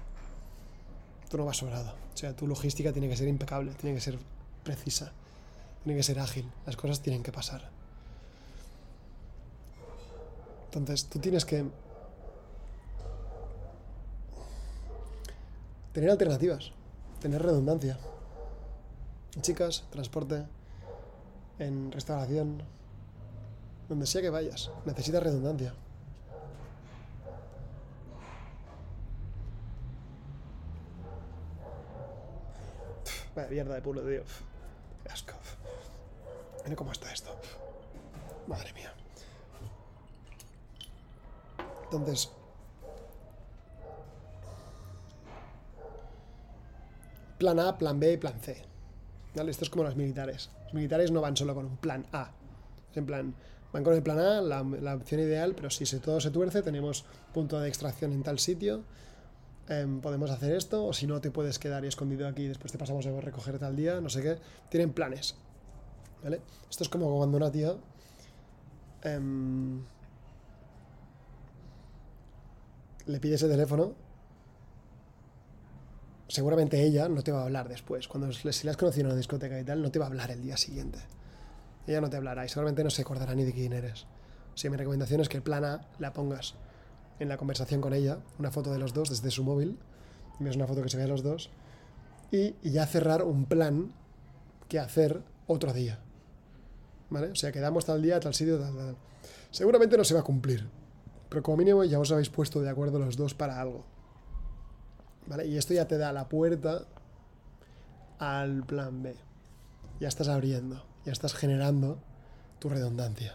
[1.31, 1.95] Tú no vas sobrado.
[2.13, 4.19] O sea, tu logística tiene que ser impecable, tiene que ser
[4.65, 5.13] precisa,
[5.85, 6.51] tiene que ser ágil.
[6.67, 7.71] Las cosas tienen que pasar.
[10.67, 11.65] Entonces, tú tienes que
[15.93, 16.73] tener alternativas,
[17.21, 17.99] tener redundancia.
[19.41, 20.45] Chicas, transporte,
[21.59, 22.63] en restauración,
[23.89, 25.75] donde sea que vayas, necesitas redundancia.
[33.35, 34.23] Vaya mierda de pueblo, tío.
[35.03, 35.35] Qué asco.
[36.65, 37.37] Mira cómo está esto.
[38.47, 38.93] Madre mía.
[41.85, 42.31] Entonces,
[47.39, 48.65] plan A, plan B y plan C.
[49.35, 49.51] ¿Vale?
[49.51, 50.51] Esto es como los militares.
[50.65, 52.31] Los militares no van solo con un plan A.
[52.91, 53.35] Es en plan,
[53.75, 57.05] van con el plan A, la, opción ideal, pero si se, todo se tuerce, tenemos
[57.33, 58.85] punto de extracción en tal sitio,
[59.69, 62.79] em, podemos hacer esto, o si no, te puedes quedar escondido aquí y después te
[62.79, 64.39] pasamos a recoger tal día, no sé qué.
[64.71, 65.35] Tienen planes.
[66.23, 66.41] ¿Vale?
[66.71, 67.75] Esto es como cuando una tía...
[69.03, 69.83] em,
[73.07, 73.93] le pides el teléfono,
[76.29, 78.07] seguramente ella no te va a hablar después.
[78.07, 80.31] Cuando si la has conocido en una discoteca y tal, no te va a hablar
[80.31, 81.01] el día siguiente.
[81.87, 84.07] Ella no te hablará y seguramente no se acordará ni de quién eres.
[84.55, 86.55] O sea, mi recomendación es que el plan A la pongas
[87.19, 89.79] en la conversación con ella, una foto de los dos desde su móvil,
[90.41, 91.51] y ves una foto que se ve de los dos,
[92.31, 93.93] y ya cerrar un plan
[94.69, 96.01] que hacer otro día.
[97.11, 97.29] ¿Vale?
[97.29, 98.97] O sea, quedamos tal día, tal sitio, tal, tal.
[99.51, 100.69] Seguramente no se va a cumplir,
[101.29, 103.85] pero como mínimo ya os habéis puesto de acuerdo los dos para algo.
[105.27, 105.47] ¿Vale?
[105.47, 106.87] Y esto ya te da la puerta
[108.19, 109.15] al plan B.
[110.01, 111.99] Ya estás abriendo, ya estás generando
[112.59, 113.35] tu redundancia.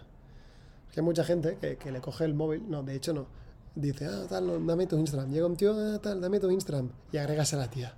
[0.95, 3.27] Hay mucha gente que, que le coge el móvil, no, de hecho no,
[3.75, 5.31] dice, ah, tal, dame tu Instagram.
[5.31, 6.89] Llega un tío, ah, tal, dame tu Instagram.
[7.11, 7.93] Y agregas a la tía.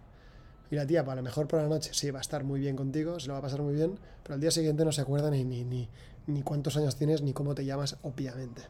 [0.69, 2.59] Y la tía, pues, a lo mejor por la noche sí va a estar muy
[2.59, 5.01] bien contigo, se lo va a pasar muy bien, pero al día siguiente no se
[5.01, 5.89] acuerda ni, ni, ni,
[6.27, 8.61] ni cuántos años tienes, ni cómo te llamas, obviamente.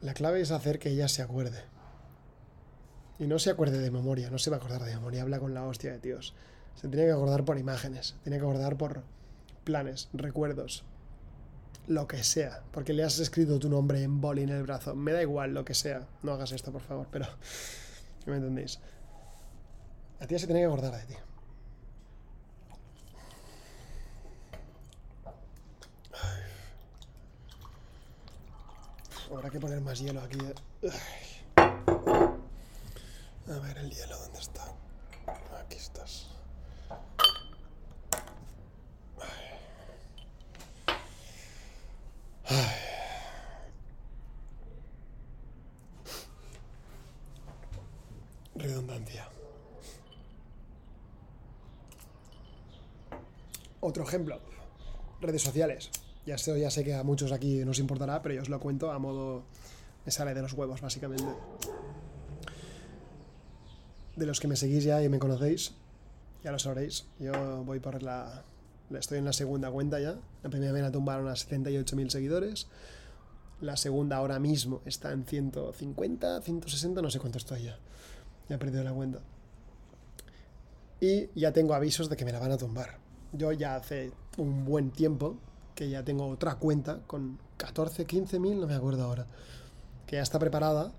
[0.00, 1.64] La clave es hacer que ella se acuerde.
[3.18, 5.54] Y no se acuerde de memoria, no se va a acordar de memoria, habla con
[5.54, 6.34] la hostia de tíos.
[6.76, 9.02] Se tiene que acordar por imágenes, tiene que acordar por
[9.64, 10.84] planes, recuerdos,
[11.88, 12.62] lo que sea.
[12.70, 14.94] Porque le has escrito tu nombre en boli en el brazo.
[14.94, 16.06] Me da igual lo que sea.
[16.22, 17.26] No hagas esto, por favor, pero...
[18.26, 18.78] ¿Me entendéis?
[20.20, 21.14] La tía se tiene que acordar de ti.
[29.30, 30.38] Habrá que poner más hielo aquí.
[33.50, 34.62] A ver el hielo, ¿dónde está?
[35.58, 36.26] Aquí estás.
[48.54, 49.28] Redundancia.
[53.80, 54.40] Otro ejemplo.
[55.22, 55.90] Redes sociales.
[56.26, 58.90] Ya sé, ya sé que a muchos aquí nos importará, pero yo os lo cuento
[58.90, 59.44] a modo...
[60.04, 61.24] Me sale de los huevos, básicamente.
[64.18, 65.74] De los que me seguís ya y me conocéis,
[66.42, 67.06] ya lo sabréis.
[67.20, 68.42] Yo voy por la...
[68.90, 70.18] Estoy en la segunda cuenta ya.
[70.42, 72.66] La primera me la tumbaron a 78.000 seguidores.
[73.60, 77.78] La segunda ahora mismo está en 150, 160, no sé cuánto estoy ya.
[78.48, 79.20] Ya he perdido la cuenta.
[81.00, 82.98] Y ya tengo avisos de que me la van a tumbar.
[83.32, 85.36] Yo ya hace un buen tiempo
[85.76, 89.26] que ya tengo otra cuenta con 14, 15 mil, no me acuerdo ahora,
[90.06, 90.92] que ya está preparada,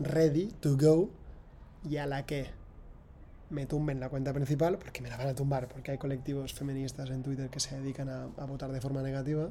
[0.00, 1.10] ready to go,
[1.88, 2.50] y a la que
[3.50, 7.10] me tumben la cuenta principal, porque me la van a tumbar, porque hay colectivos feministas
[7.10, 9.48] en Twitter que se dedican a, a votar de forma negativa,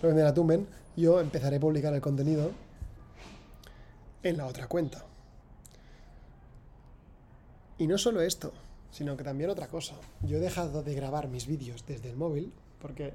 [0.00, 2.50] pero me la tumben, yo empezaré a publicar el contenido
[4.22, 5.04] en la otra cuenta.
[7.78, 8.52] Y no solo esto,
[8.90, 9.94] sino que también otra cosa.
[10.22, 13.14] Yo he dejado de grabar mis vídeos desde el móvil, porque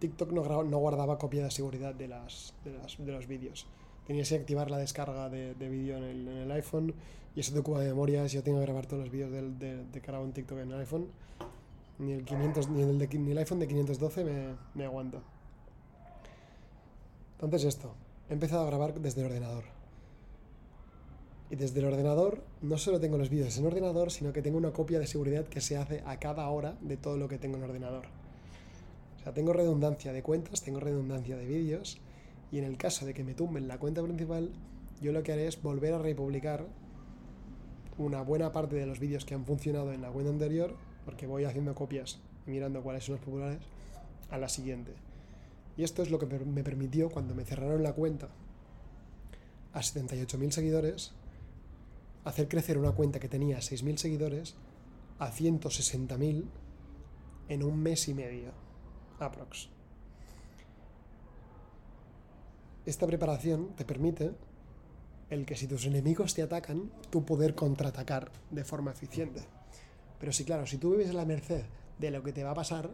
[0.00, 3.66] TikTok no, no guardaba copia de seguridad de, las, de, las- de los vídeos.
[4.06, 6.94] Tenías que activar la descarga de, de vídeo en en el iPhone
[7.36, 8.28] y eso te ocupa de memoria.
[8.28, 10.80] Si yo tengo que grabar todos los vídeos de, de grabo en TikTok en el
[10.80, 11.06] iPhone,
[11.98, 15.18] ni el, 500, ni el, de ni el iPhone de 512 me, me aguanta.
[17.34, 17.94] Entonces esto,
[18.30, 19.64] he empezado a grabar desde el ordenador.
[21.50, 24.72] Y desde el ordenador no solo tengo los vídeos en ordenador, sino que tengo una
[24.72, 27.64] copia de seguridad que se hace a cada hora de todo lo que tengo en
[27.64, 28.06] ordenador.
[29.20, 31.98] O sea, tengo redundancia de cuentas, tengo redundancia de vídeos,
[32.50, 34.50] y en el caso de que me tumben la cuenta principal,
[35.00, 36.66] yo lo que haré es volver a republicar
[37.98, 41.44] una buena parte de los vídeos que han funcionado en la cuenta anterior, porque voy
[41.44, 43.60] haciendo copias y mirando cuáles son los populares,
[44.30, 44.92] a la siguiente.
[45.76, 48.28] Y esto es lo que me permitió cuando me cerraron la cuenta
[49.72, 51.12] a 78.000 seguidores,
[52.24, 54.54] hacer crecer una cuenta que tenía 6.000 seguidores
[55.18, 56.44] a 160.000
[57.48, 58.52] en un mes y medio,
[59.18, 59.68] aprox.
[62.86, 64.32] Esta preparación te permite
[65.30, 69.42] el que si tus enemigos te atacan, tú poder contraatacar de forma eficiente.
[70.18, 71.64] Pero si claro, si tú vives a la merced
[71.98, 72.90] de lo que te va a pasar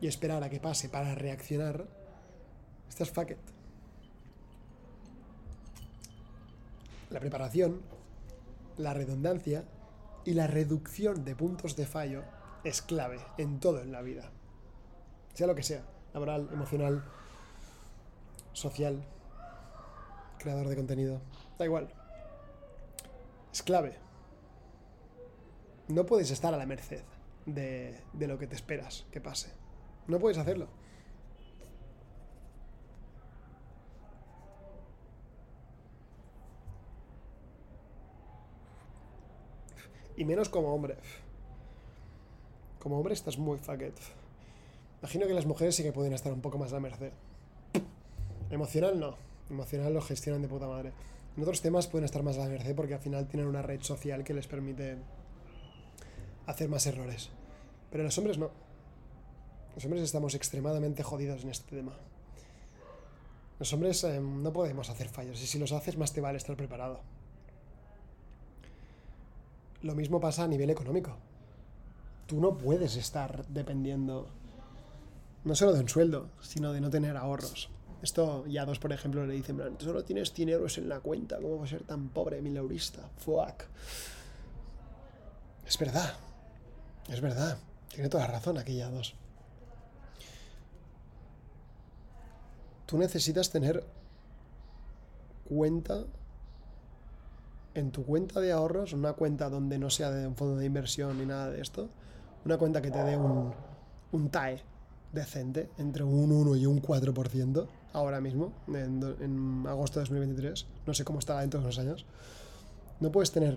[0.00, 1.86] y esperar a que pase para reaccionar,
[2.88, 3.38] estás fuck it.
[7.10, 7.82] La preparación,
[8.78, 9.64] la redundancia
[10.24, 12.24] y la reducción de puntos de fallo
[12.64, 14.30] es clave en todo en la vida.
[15.34, 17.04] Sea lo que sea, laboral, emocional,
[18.52, 19.04] social,
[20.38, 21.20] creador de contenido.
[21.58, 21.88] Da igual.
[23.52, 23.96] Es clave.
[25.88, 27.02] No puedes estar a la merced
[27.46, 29.52] de, de lo que te esperas que pase.
[30.06, 30.68] No puedes hacerlo.
[40.16, 40.96] Y menos como hombre.
[42.78, 43.94] Como hombre estás muy fucked.
[45.02, 47.12] Imagino que las mujeres sí que pueden estar un poco más a la merced.
[48.50, 49.25] Emocional no.
[49.50, 50.92] Emocional lo gestionan de puta madre.
[51.36, 53.82] En otros temas pueden estar más a la merced porque al final tienen una red
[53.82, 54.96] social que les permite
[56.46, 57.30] hacer más errores.
[57.90, 58.50] Pero los hombres no.
[59.74, 61.92] Los hombres estamos extremadamente jodidos en este tema.
[63.58, 66.56] Los hombres eh, no podemos hacer fallos y si los haces más te vale estar
[66.56, 67.00] preparado.
[69.82, 71.16] Lo mismo pasa a nivel económico.
[72.26, 74.28] Tú no puedes estar dependiendo
[75.44, 77.70] no solo de un sueldo, sino de no tener ahorros.
[78.02, 81.58] Esto ya dos, por ejemplo, le dicen, solo tienes 100 euros en la cuenta, ¿cómo
[81.58, 83.08] va a ser tan pobre, mi laurista?
[83.16, 83.64] Fuck.
[85.66, 86.14] Es verdad,
[87.08, 89.14] es verdad, tiene toda razón aquella dos.
[92.86, 93.84] Tú necesitas tener
[95.48, 96.04] cuenta
[97.74, 101.18] en tu cuenta de ahorros, una cuenta donde no sea de un fondo de inversión
[101.18, 101.90] ni nada de esto,
[102.44, 103.52] una cuenta que te dé un,
[104.12, 104.62] un TAE
[105.12, 111.02] decente, entre un 1 y un 4%, ahora mismo, en, agosto de 2023, no sé
[111.02, 112.04] cómo estará dentro de unos años,
[113.00, 113.56] no puedes tener,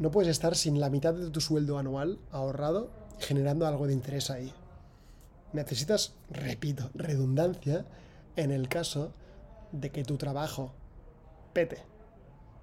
[0.00, 4.30] no puedes estar sin la mitad de tu sueldo anual ahorrado generando algo de interés
[4.30, 4.52] ahí.
[5.52, 7.86] Necesitas, repito, redundancia
[8.34, 9.12] en el caso
[9.70, 10.72] de que tu trabajo
[11.52, 11.78] pete,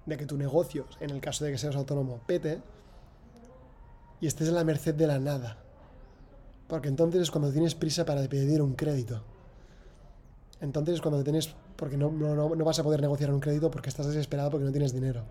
[0.04, 2.60] de que tu negocio, en el caso de que seas autónomo, pete
[4.20, 5.56] y estés en la merced de la nada.
[6.66, 9.22] Porque entonces es cuando tienes prisa para pedir un crédito.
[10.60, 14.06] Entonces es cuando tienes, porque no, no, vas a poder negociar un crédito porque estás
[14.06, 15.24] desesperado porque no tienes dinero.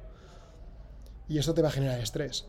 [1.28, 2.46] Y eso te va a generar estrés.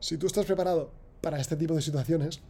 [0.00, 0.90] Si tú estás preparado
[1.22, 2.40] para este tipo de situaciones,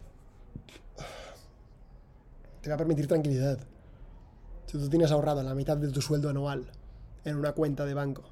[2.61, 3.59] te va a permitir tranquilidad.
[4.65, 6.69] Si tú tienes ahorrado la mitad de tu sueldo anual
[7.23, 8.23] en una cuenta de banco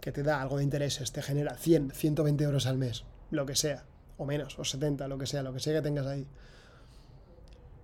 [0.00, 3.54] que te da algo de intereses, te genera 100, 120 euros al mes, lo que
[3.54, 3.84] sea,
[4.18, 6.26] o menos, o 70, lo que sea, lo que sea que tengas ahí,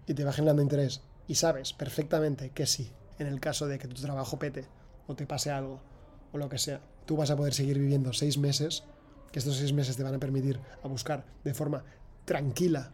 [0.08, 3.86] y te va generando interés, y sabes perfectamente que sí, en el caso de que
[3.86, 4.64] tu trabajo pete
[5.06, 5.80] o te pase algo
[6.32, 8.82] o lo que sea, tú vas a poder seguir viviendo seis meses,
[9.30, 11.84] que estos seis meses te van a permitir a buscar de forma
[12.24, 12.92] tranquila,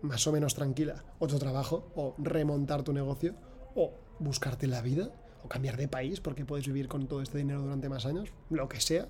[0.00, 3.34] más o menos tranquila, otro trabajo o remontar tu negocio
[3.74, 5.10] o buscarte la vida
[5.44, 8.68] o cambiar de país porque puedes vivir con todo este dinero durante más años, lo
[8.68, 9.08] que sea.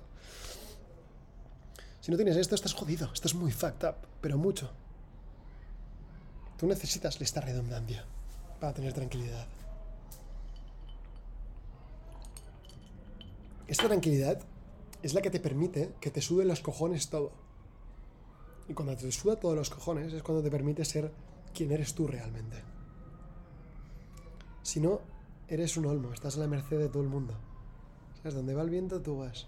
[2.01, 4.69] Si no tienes esto, estás jodido, estás muy fucked up, pero mucho.
[6.57, 8.05] Tú necesitas esta redundancia
[8.63, 9.45] para tener tranquilidad.
[13.67, 14.39] Esta tranquilidad
[15.01, 17.33] es la que te permite que te suben los cojones todo.
[18.69, 21.11] Y cuando te suda todos los cojones es cuando te permite ser
[21.53, 22.63] quien eres tú realmente.
[24.61, 25.01] Si no,
[25.49, 27.33] eres un olmo, estás a la merced de todo el mundo.
[28.19, 28.33] ¿Sabes?
[28.33, 29.45] Donde va el viento, tú vas.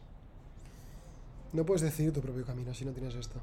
[1.53, 3.39] No puedes decidir tu propio camino si no tienes esto.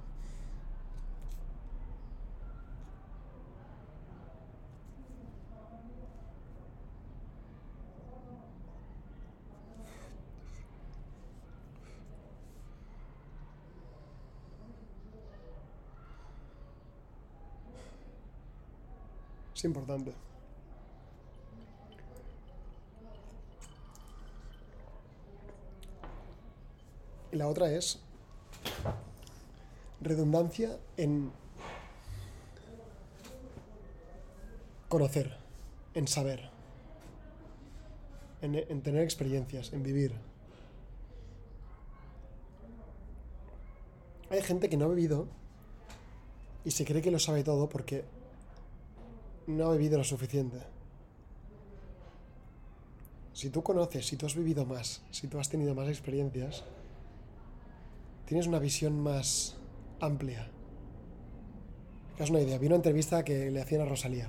[19.64, 20.12] Importante.
[27.30, 27.98] Y la otra es
[30.00, 31.32] redundancia en
[34.88, 35.34] conocer,
[35.94, 36.50] en saber,
[38.42, 40.12] en, en tener experiencias, en vivir.
[44.28, 45.26] Hay gente que no ha vivido
[46.64, 48.04] y se cree que lo sabe todo porque
[49.47, 50.59] no ha vivido lo suficiente.
[53.32, 56.64] Si tú conoces, si tú has vivido más, si tú has tenido más experiencias,
[58.26, 59.57] tienes una visión más
[60.01, 60.49] amplia.
[62.18, 62.59] Es una idea.
[62.59, 64.28] Vi una entrevista que le hacían a Rosalía.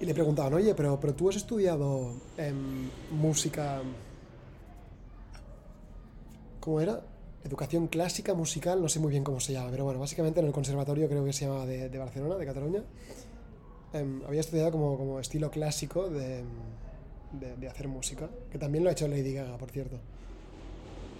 [0.00, 3.82] Y le preguntaban, oye, pero, pero tú has estudiado em, música...
[6.60, 7.02] ¿Cómo era?
[7.44, 10.52] Educación clásica, musical, no sé muy bien cómo se llama, pero bueno, básicamente en el
[10.52, 12.82] conservatorio creo que se llama de, de Barcelona, de Cataluña.
[13.92, 16.44] Em, había estudiado como, como estilo clásico de,
[17.32, 19.98] de, de, hacer música, que también lo ha hecho Lady Gaga, por cierto.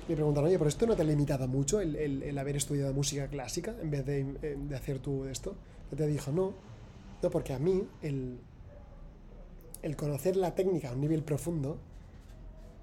[0.07, 2.93] Le preguntaron, oye, ¿pero esto no te ha limitado mucho el, el, el haber estudiado
[2.93, 5.55] música clásica en vez de, de hacer tú esto?
[5.93, 6.53] Y te dijo, no,
[7.23, 8.39] no, porque a mí el,
[9.83, 11.79] el conocer la técnica a un nivel profundo,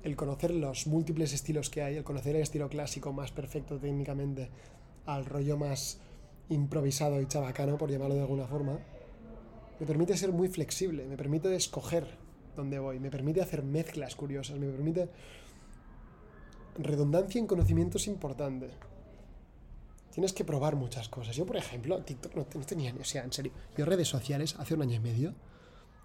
[0.03, 4.49] el conocer los múltiples estilos que hay, el conocer el estilo clásico más perfecto técnicamente
[5.05, 5.99] al rollo más
[6.49, 8.79] improvisado y chabacano, por llamarlo de alguna forma,
[9.79, 12.07] me permite ser muy flexible, me permite escoger
[12.55, 15.09] dónde voy, me permite hacer mezclas curiosas, me permite...
[16.77, 18.69] Redundancia en conocimiento es importante.
[20.11, 21.35] Tienes que probar muchas cosas.
[21.35, 22.99] Yo, por ejemplo, TikTok no, tenía ni...
[22.99, 25.33] O sea, en serio, yo redes sociales hace un año y medio,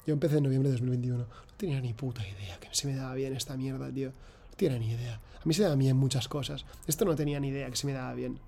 [0.07, 3.15] yo empecé en noviembre de 2021, no tenía ni puta idea que se me daba
[3.15, 4.11] bien esta mierda, tío.
[4.11, 5.21] No tenía ni idea.
[5.41, 6.67] A mí se me daban bien muchas cosas.
[6.87, 8.41] Esto no tenía ni idea que se me daba bien.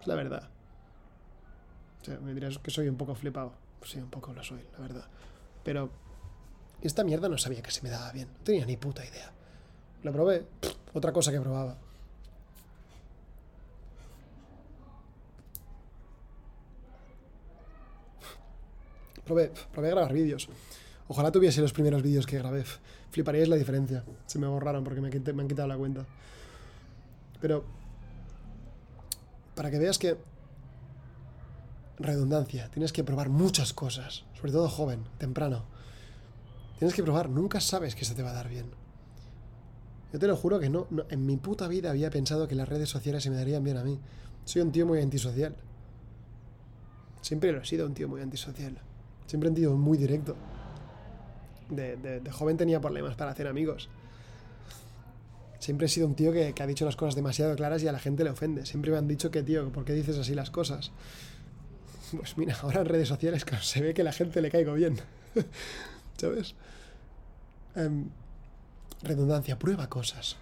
[0.00, 0.50] Es la verdad.
[2.02, 3.67] O sea, me dirás que soy un poco flipado.
[3.84, 5.06] Sí, un poco lo soy, la verdad.
[5.64, 5.90] Pero
[6.82, 8.28] esta mierda no sabía que se me daba bien.
[8.28, 9.32] No tenía ni puta idea.
[10.02, 10.46] Lo probé.
[10.94, 11.76] Otra cosa que probaba.
[19.24, 20.48] Probé, probé grabar vídeos.
[21.08, 22.64] Ojalá tuviese los primeros vídeos que grabé.
[23.10, 24.04] Fliparíais la diferencia.
[24.26, 26.04] Se me borraron porque me han quitado la cuenta.
[27.40, 27.64] Pero,
[29.54, 30.16] para que veas que
[31.98, 32.70] redundancia.
[32.70, 35.64] Tienes que probar muchas cosas, sobre todo joven, temprano.
[36.78, 38.66] Tienes que probar, nunca sabes que se te va a dar bien.
[40.12, 42.88] Yo te lo juro que no, en mi puta vida había pensado que las redes
[42.88, 43.98] sociales se me darían bien a mí.
[44.44, 45.54] Soy un tío muy antisocial.
[47.20, 48.78] Siempre lo he sido un tío muy antisocial.
[49.26, 50.36] Siempre he sido muy directo.
[51.68, 53.90] De joven tenía problemas para hacer amigos.
[55.58, 57.92] Siempre he sido un tío que, que, ha dicho las cosas demasiado claras y a
[57.92, 58.64] la gente le ofende.
[58.64, 60.92] Siempre me han dicho que, tío, ¿por qué dices así las cosas?
[62.16, 64.98] Pues mira, ahora en redes sociales se ve que la gente le caigo bien.
[66.16, 66.54] ¿Sabes?
[67.76, 68.10] Um,
[69.02, 70.36] redundancia, prueba cosas.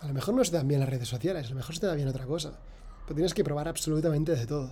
[0.00, 1.80] A lo mejor no se te dan bien las redes sociales, a lo mejor se
[1.80, 2.58] te da bien otra cosa.
[3.04, 4.70] Pero tienes que probar absolutamente de todo.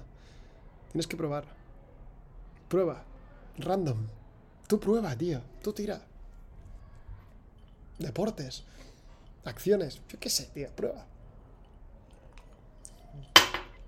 [0.93, 1.45] Tienes que probar.
[2.69, 3.05] Prueba.
[3.59, 4.07] Random.
[4.67, 5.41] Tú prueba, tío.
[5.63, 6.03] Tú tira.
[7.99, 8.65] Deportes.
[9.45, 10.01] Acciones.
[10.09, 10.69] Yo qué sé, tío.
[10.75, 11.07] Prueba.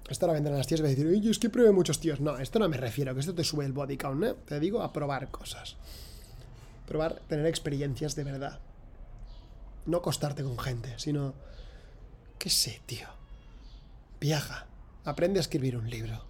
[0.08, 2.20] Esto la vendrán las tías y va a decir, oye, es que pruebe muchos tíos.
[2.20, 4.34] No, esto no me refiero, que esto te sube el body count, ¿eh?
[4.46, 5.76] Te digo a probar cosas.
[6.86, 8.60] Probar, tener experiencias de verdad.
[9.86, 11.34] No acostarte con gente, sino...
[12.38, 13.08] ¿Qué sé, tío?
[14.20, 14.66] Viaja.
[15.04, 16.24] Aprende a escribir un libro.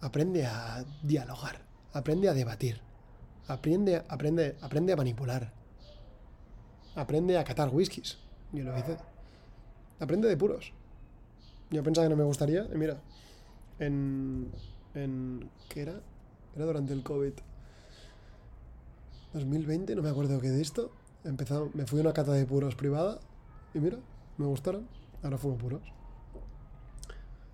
[0.00, 1.62] Aprende a dialogar.
[1.92, 2.80] Aprende a debatir.
[3.46, 5.52] Aprende, aprende, aprende a manipular.
[6.94, 8.18] Aprende a catar whiskies.
[8.52, 8.98] Yo lo hice.
[10.00, 10.72] Aprende de puros.
[11.72, 12.68] Yo pensaba que no me gustaría.
[12.72, 13.00] Y mira,
[13.78, 14.52] en,
[14.94, 15.50] en.
[15.70, 16.00] ¿Qué era?
[16.54, 17.32] Era durante el COVID.
[19.32, 20.92] 2020, no me acuerdo qué de esto.
[21.24, 23.20] Empezado, me fui a una cata de puros privada.
[23.72, 23.96] Y mira,
[24.36, 24.86] me gustaron.
[25.22, 25.82] Ahora fumo puros.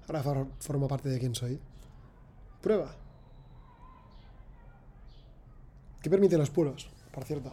[0.08, 1.60] Ahora for, formo parte de quién soy.
[2.60, 2.96] Prueba.
[6.02, 6.90] ¿Qué permite los puros?
[7.12, 7.52] Por cierto.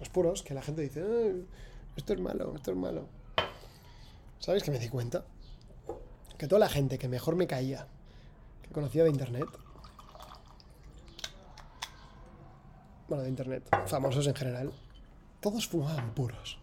[0.00, 1.44] Los puros, que la gente dice, eh,
[1.96, 3.06] esto es malo, esto es malo.
[4.40, 5.24] ¿Sabes que me di cuenta?
[6.38, 7.86] Que toda la gente que mejor me caía,
[8.62, 9.48] que conocía de internet,
[13.08, 14.72] bueno, de internet, famosos en general,
[15.40, 16.58] todos fumaban puros.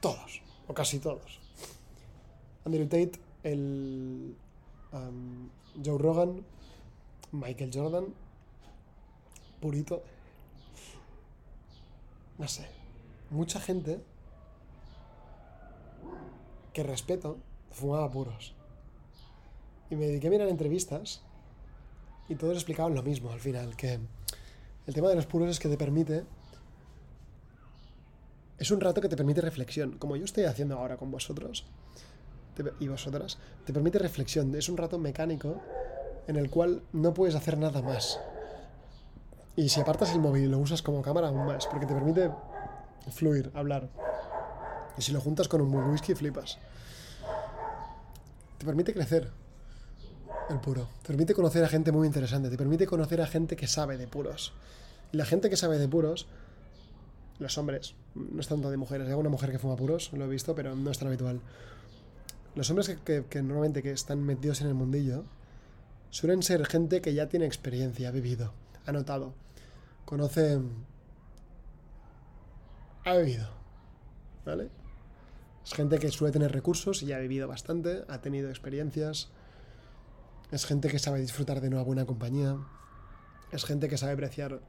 [0.00, 1.40] Todos, o casi todos.
[2.66, 3.12] Andrew Tate,
[3.42, 4.36] el
[5.82, 6.44] Joe Rogan,
[7.32, 8.06] Michael Jordan,
[9.60, 10.02] purito.
[12.36, 12.68] No sé,
[13.30, 14.02] mucha gente
[16.72, 17.38] que respeto
[17.70, 18.54] fumaba puros.
[19.90, 21.22] Y me dediqué a mirar entrevistas
[22.28, 23.98] y todos explicaban lo mismo al final, que
[24.86, 26.24] el tema de los puros es que te permite...
[28.58, 31.66] Es un rato que te permite reflexión, como yo estoy haciendo ahora con vosotros
[32.78, 34.54] y vosotras, te permite reflexión.
[34.54, 35.60] Es un rato mecánico
[36.28, 38.20] en el cual no puedes hacer nada más.
[39.56, 42.30] Y si apartas el móvil y lo usas como cámara, aún más, porque te permite
[43.10, 43.88] fluir, hablar.
[44.96, 46.58] Y si lo juntas con un buen whisky, flipas.
[48.58, 49.30] Te permite crecer
[50.50, 50.88] el puro.
[51.02, 52.50] Te permite conocer a gente muy interesante.
[52.50, 54.52] Te permite conocer a gente que sabe de puros.
[55.12, 56.26] Y la gente que sabe de puros,
[57.38, 59.08] los hombres, no es tanto de mujeres.
[59.08, 61.40] Hay una mujer que fuma puros, lo he visto, pero no es tan habitual.
[62.54, 65.24] Los hombres que, que normalmente que están metidos en el mundillo
[66.10, 68.52] suelen ser gente que ya tiene experiencia, ha vivido,
[68.86, 69.34] ha notado,
[70.04, 70.60] conoce,
[73.04, 73.48] ha vivido,
[74.46, 74.68] ¿vale?
[75.64, 79.30] Es gente que suele tener recursos y ya ha vivido bastante, ha tenido experiencias.
[80.50, 82.56] Es gente que sabe disfrutar de una buena compañía.
[83.50, 84.60] Es gente que sabe apreciar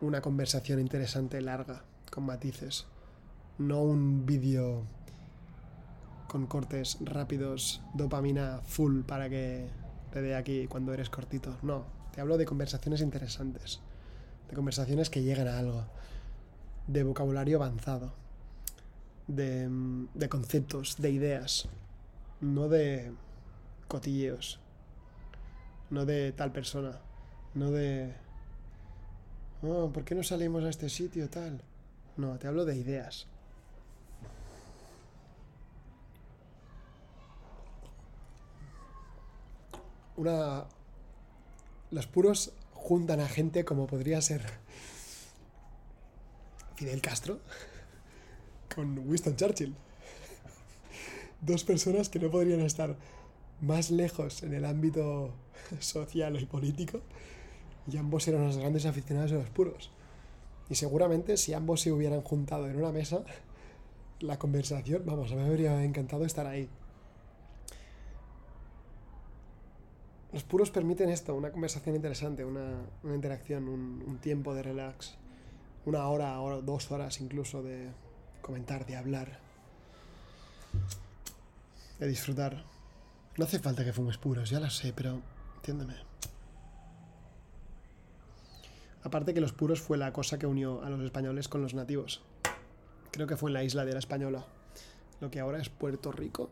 [0.00, 2.86] una conversación interesante, larga, con matices.
[3.58, 4.84] No un vídeo
[6.28, 9.68] con cortes rápidos, dopamina full para que
[10.12, 11.56] te dé aquí cuando eres cortito.
[11.62, 13.80] No, te hablo de conversaciones interesantes,
[14.48, 15.84] de conversaciones que llegan a algo,
[16.86, 18.12] de vocabulario avanzado,
[19.26, 19.68] de,
[20.14, 21.68] de conceptos, de ideas,
[22.40, 23.12] no de
[23.88, 24.60] cotilleos,
[25.90, 27.00] no de tal persona,
[27.54, 28.14] no de...
[29.62, 31.62] Oh, ¿por qué no salimos a este sitio tal?
[32.16, 33.26] No, te hablo de ideas.
[40.16, 40.64] una...
[41.90, 44.42] Los puros juntan a gente como podría ser
[46.74, 47.40] Fidel Castro
[48.74, 49.74] con Winston Churchill.
[51.46, 52.96] Dos personas que no podrían estar
[53.60, 55.30] más lejos en el ámbito
[55.78, 57.00] social y político
[57.90, 59.90] y ambos eran los grandes aficionados a los puros.
[60.68, 63.24] Y seguramente si ambos se hubieran juntado en una mesa,
[64.18, 66.68] la conversación, vamos, a mí me habría encantado estar ahí.
[70.32, 75.14] Los puros permiten esto, una conversación interesante, una, interacción, un, tiempo de relax,
[75.84, 77.86] una hora o dos horas incluso de
[78.42, 79.38] comentar, de hablar,
[81.98, 82.64] de disfrutar.
[83.36, 85.22] No hace falta que fumes puros, ya lo sé, pero
[85.56, 85.94] entiéndeme.
[89.02, 92.22] Aparte que los puros fue la cosa que unió a los españoles con los nativos.
[93.12, 94.44] Creo que fue en la isla de la Española,
[95.20, 96.50] lo que ahora es Puerto Rico.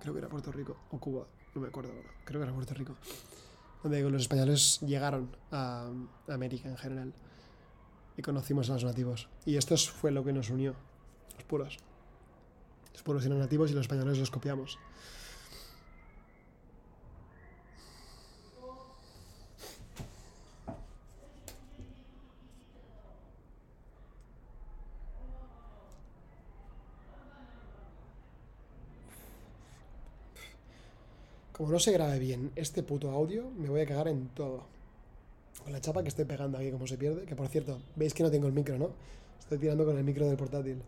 [0.00, 2.74] Creo que era Puerto Rico o Cuba no me acuerdo ahora, creo que era Puerto
[2.74, 2.96] Rico,
[3.82, 5.90] donde los españoles llegaron a
[6.28, 7.12] América en general
[8.16, 9.28] y conocimos a los nativos.
[9.44, 10.74] Y esto fue lo que nos unió,
[11.34, 11.78] los puros.
[12.92, 14.78] Los puros eran nativos y los españoles los copiamos.
[31.60, 34.62] Como no se grabe bien este puto audio, me voy a cagar en todo.
[35.62, 37.26] Con la chapa que estoy pegando aquí, como se pierde.
[37.26, 38.92] Que por cierto, veis que no tengo el micro, ¿no?
[39.38, 40.80] Estoy tirando con el micro del portátil.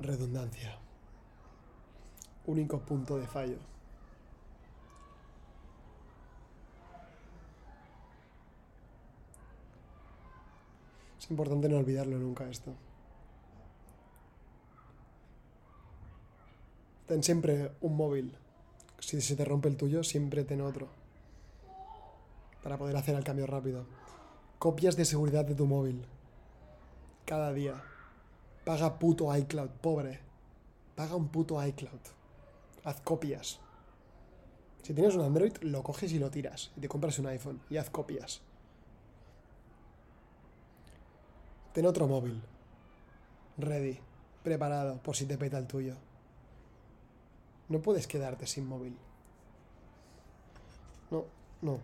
[0.00, 0.76] Redundancia.
[2.46, 3.70] Único punto de fallo.
[11.30, 12.74] importante no olvidarlo nunca esto.
[17.06, 18.36] Ten siempre un móvil.
[18.98, 20.88] Si se te rompe el tuyo, siempre ten otro.
[22.62, 23.86] Para poder hacer el cambio rápido.
[24.58, 26.04] Copias de seguridad de tu móvil.
[27.24, 27.82] Cada día.
[28.64, 30.20] Paga puto iCloud, pobre.
[30.94, 32.00] Paga un puto iCloud.
[32.84, 33.58] Haz copias.
[34.82, 36.70] Si tienes un Android, lo coges y lo tiras.
[36.76, 37.60] Y te compras un iPhone.
[37.70, 38.40] Y haz copias.
[41.72, 42.40] Ten otro móvil.
[43.58, 43.98] Ready.
[44.42, 45.94] Preparado por si te peta el tuyo.
[47.68, 48.96] No puedes quedarte sin móvil.
[51.10, 51.24] No,
[51.62, 51.78] no.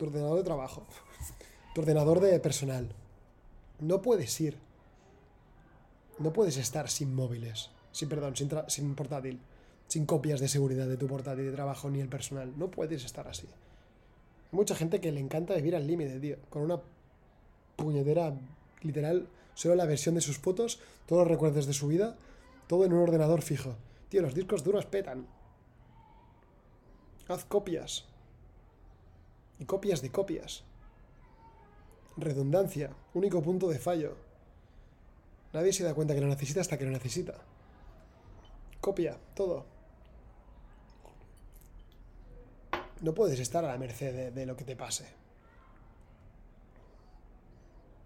[0.00, 0.82] Tu ordenador de trabajo.
[1.74, 2.88] Tu ordenador de personal.
[3.78, 4.56] No puedes ir.
[6.18, 7.70] No puedes estar sin móviles.
[7.92, 9.38] Sin, perdón, sin, sin portátil
[9.90, 12.56] sin copias de seguridad de tu portátil de trabajo ni el personal.
[12.56, 13.46] No puedes estar así.
[13.46, 16.36] Hay mucha gente que le encanta vivir al límite, tío.
[16.48, 16.80] Con una
[17.74, 18.32] puñetera,
[18.82, 22.16] literal, solo la versión de sus fotos, todos los recuerdos de su vida,
[22.68, 23.74] todo en un ordenador fijo.
[24.08, 25.26] Tío, los discos duros petan.
[27.28, 28.09] Haz copias
[29.60, 30.64] y copias de copias.
[32.16, 34.16] Redundancia, único punto de fallo.
[35.52, 37.34] Nadie se da cuenta que lo necesita hasta que lo necesita.
[38.80, 39.66] Copia, todo.
[43.02, 45.06] No puedes estar a la merced de, de lo que te pase.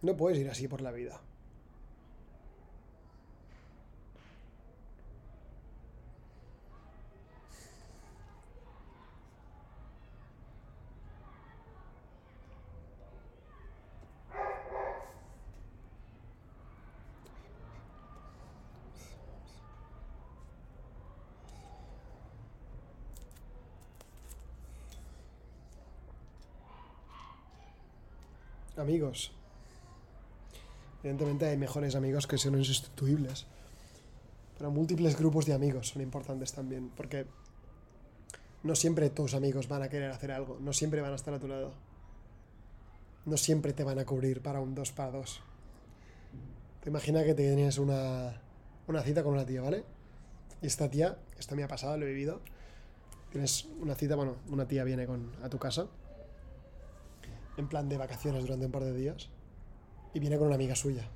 [0.02, 1.20] No puedes ir así por la vida.
[28.85, 29.32] Amigos.
[31.03, 33.47] Evidentemente hay mejores amigos que son insustituibles.
[34.59, 36.91] Pero múltiples grupos de amigos son importantes también.
[36.95, 37.24] Porque
[38.62, 40.59] no siempre tus amigos van a querer hacer algo.
[40.61, 41.72] No siempre van a estar a tu lado.
[43.24, 45.41] No siempre te van a cubrir para un dos para dos.
[46.82, 48.39] Te imagina que tienes una,
[48.87, 49.82] una cita con una tía, ¿vale?
[50.61, 52.43] Y esta tía, esto me ha pasado, lo he vivido.
[53.32, 55.87] Tienes una cita, bueno, una tía viene con, a tu casa
[57.57, 59.30] en plan de vacaciones durante un par de días
[60.12, 61.09] y viene con una amiga suya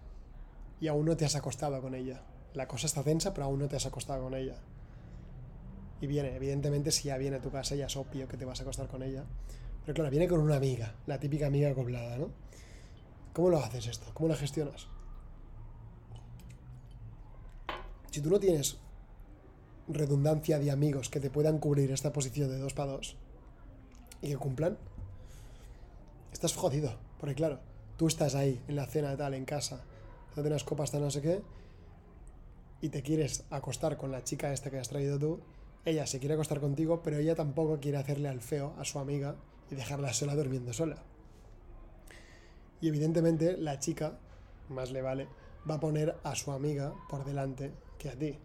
[0.80, 2.22] y aún no te has acostado con ella.
[2.54, 4.56] La cosa está tensa, pero aún no te has acostado con ella.
[6.00, 8.60] Y viene, evidentemente, si ya viene a tu casa, ya es obvio que te vas
[8.60, 9.24] a acostar con ella.
[9.84, 12.30] Pero claro, viene con una amiga, la típica amiga acoplada, ¿no?
[13.32, 14.06] ¿Cómo lo haces esto?
[14.14, 14.88] ¿Cómo lo gestionas?
[18.10, 18.78] Si tú no tienes
[19.88, 23.16] redundancia de amigos que te puedan cubrir esta posición de dos para dos
[24.20, 24.78] y que cumplan,
[26.38, 26.94] estás jodido.
[27.18, 27.58] Porque claro,
[27.96, 29.82] tú estás ahí, en la cena tal, en casa,
[30.36, 31.42] no unas copas tal, no sé qué,
[32.80, 35.40] y te quieres acostar con la chica esta que has traído tú,
[35.84, 39.34] ella se quiere acostar contigo, pero ella tampoco quiere hacerle al feo a su amiga
[39.68, 41.02] y dejarla sola durmiendo sola.
[42.80, 44.16] Y evidentemente la chica,
[44.68, 45.26] más le vale,
[45.68, 48.38] va a poner a su amiga por delante que a ti.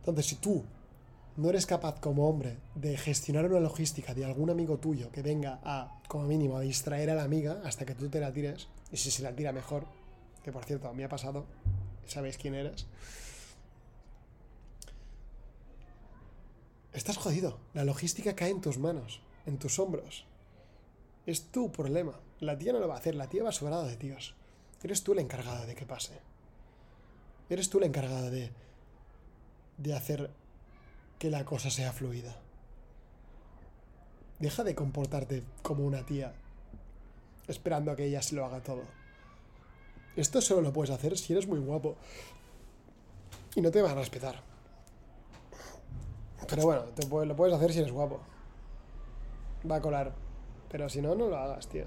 [0.00, 0.64] Entonces, si tú
[1.38, 5.60] no eres capaz como hombre de gestionar una logística de algún amigo tuyo que venga
[5.62, 8.96] a, como mínimo, a distraer a la amiga hasta que tú te la tires, y
[8.96, 9.84] si se la tira mejor,
[10.42, 11.46] que por cierto, a mí ha pasado,
[12.06, 12.88] sabéis quién eres,
[16.92, 17.60] estás jodido.
[17.72, 20.26] La logística cae en tus manos, en tus hombros.
[21.24, 22.18] Es tu problema.
[22.40, 24.34] La tía no lo va a hacer, la tía va sobrada de tíos.
[24.82, 26.18] Eres tú la encargada de que pase.
[27.48, 28.50] Eres tú la encargada de,
[29.76, 30.32] de hacer
[31.18, 32.36] que la cosa sea fluida.
[34.38, 36.32] Deja de comportarte como una tía,
[37.48, 38.82] esperando a que ella se lo haga todo.
[40.16, 41.96] Esto solo lo puedes hacer si eres muy guapo.
[43.54, 44.42] Y no te van a respetar.
[46.48, 48.20] Pero bueno, te, lo puedes hacer si eres guapo.
[49.68, 50.12] Va a colar.
[50.70, 51.84] Pero si no, no lo hagas, tío.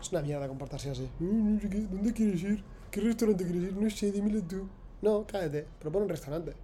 [0.00, 1.08] Es una mierda comportarse así.
[1.18, 2.64] ¿Dónde quieres ir?
[2.90, 3.76] ¿Qué restaurante quieres ir?
[3.76, 4.68] No sé, dímelo tú.
[5.02, 5.66] No, cállate.
[5.80, 6.54] Propone un restaurante.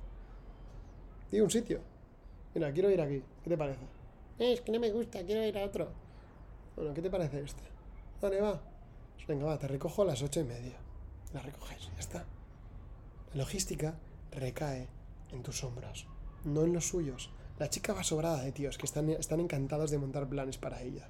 [1.31, 1.81] Di un sitio.
[2.55, 3.23] Mira, quiero ir aquí.
[3.43, 3.83] ¿Qué te parece?
[4.39, 5.89] Eh, es que no me gusta, quiero ir a otro.
[6.77, 7.63] Bueno, ¿qué te parece este?
[8.21, 8.61] Vale, va.
[9.29, 10.77] Venga, va, te recojo a las ocho y media.
[11.33, 12.25] La recoges, ya está.
[13.33, 13.95] La logística
[14.33, 14.89] recae
[15.31, 16.07] en tus hombros,
[16.45, 17.31] no en los suyos.
[17.59, 21.09] La chica va sobrada de tíos que están, están encantados de montar planes para ella.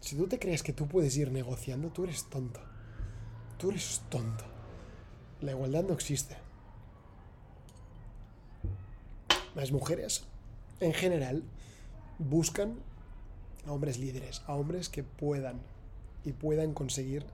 [0.00, 2.60] Si tú te crees que tú puedes ir negociando, tú eres tonto.
[3.58, 4.44] Tú eres tonto.
[5.42, 6.36] La igualdad no existe.
[9.54, 10.24] Las mujeres,
[10.80, 11.42] en general,
[12.18, 12.76] buscan
[13.66, 15.60] a hombres líderes, a hombres que puedan
[16.24, 17.24] y puedan conseguir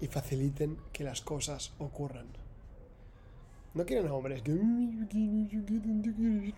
[0.00, 2.26] y faciliten que las cosas ocurran.
[3.74, 4.52] No quieren a hombres que...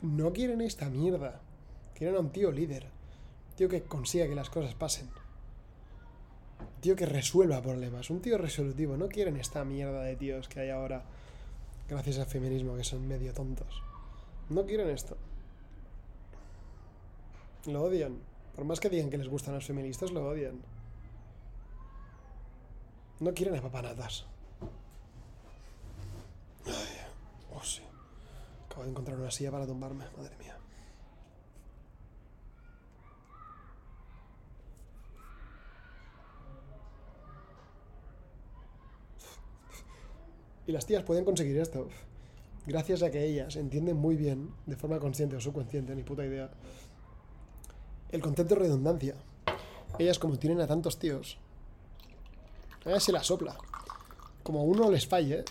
[0.03, 1.41] No quieren esta mierda.
[1.95, 2.87] Quieren a un tío líder.
[3.57, 5.09] Tío que consiga que las cosas pasen.
[6.81, 8.11] Tío que resuelva problemas.
[8.11, 8.97] Un tío resolutivo.
[8.97, 11.05] No quieren esta mierda de tíos que hay ahora
[11.89, 13.83] gracias al feminismo, que son medio tontos.
[14.49, 15.17] No quieren esto.
[17.67, 18.19] Lo odian.
[18.55, 20.61] Por más que digan que les gustan los feministas, lo odian.
[23.21, 24.27] No quieren a papanatas.
[26.67, 26.73] Ay,
[27.55, 27.83] oh sí.
[28.67, 30.58] Acabo de encontrar una silla para tumbarme, madre mía.
[40.69, 41.89] Y las tías pueden conseguir esto
[42.67, 46.51] gracias a que ellas entienden muy bien, de forma consciente o subconsciente, ni puta idea,
[48.11, 49.15] el concepto de redundancia.
[49.99, 51.39] Ellas como tienen a tantos tíos,
[52.85, 53.57] a se la sopla.
[54.43, 55.43] Como uno les falle,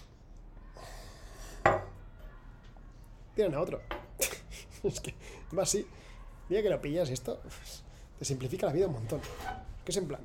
[3.33, 3.81] tienen a otro.
[4.83, 5.15] es que
[5.57, 5.83] va así.
[6.47, 7.41] Día que lo pillas esto,
[8.19, 9.21] te simplifica la vida un montón.
[9.83, 10.21] Que es en plan,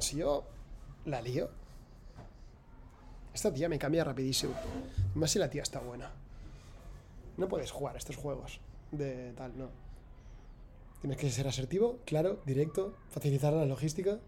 [0.00, 0.42] si yo
[1.04, 1.48] la lío,
[3.34, 4.54] esta tía me cambia rapidísimo.
[5.14, 6.12] Más si la tía está buena.
[7.36, 8.60] No puedes jugar estos juegos
[8.92, 9.70] de tal, no.
[11.00, 14.20] Tienes que ser asertivo, claro, directo, facilitar la logística.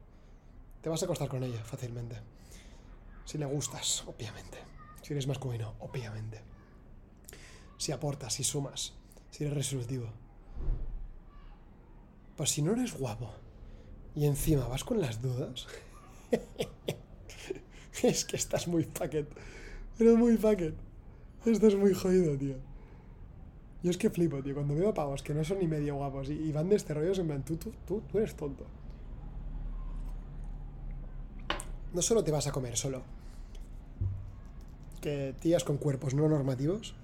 [0.83, 2.17] Te vas a acostar con ella fácilmente.
[3.25, 4.59] Si le gustas, obviamente.
[5.03, 6.43] Si eres masculino, obviamente.
[7.79, 8.95] Si aportas, si sumas,
[9.31, 10.11] si eres resolutivo.
[12.37, 13.31] Pues si no eres guapo
[14.15, 15.67] y encima vas con las dudas,
[18.03, 19.27] es que estás muy paquet.
[19.99, 20.75] Pero muy paquet.
[21.45, 22.57] Esto es muy jodido, tío.
[23.83, 24.55] Yo es que flipo, tío.
[24.55, 27.23] Cuando veo pavos que no son ni medio guapos y, van de este rollo, se
[27.23, 28.65] me tú, tú, tú, tú eres tonto.
[31.93, 33.03] No solo te vas a comer solo.
[35.01, 36.95] Que tías con cuerpos no normativos.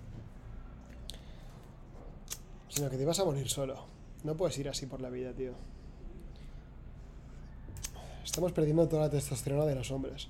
[2.68, 3.86] Sino que te vas a morir solo.
[4.24, 5.52] No puedes ir así por la vida, tío.
[8.24, 10.28] Estamos perdiendo toda la testosterona de los hombres.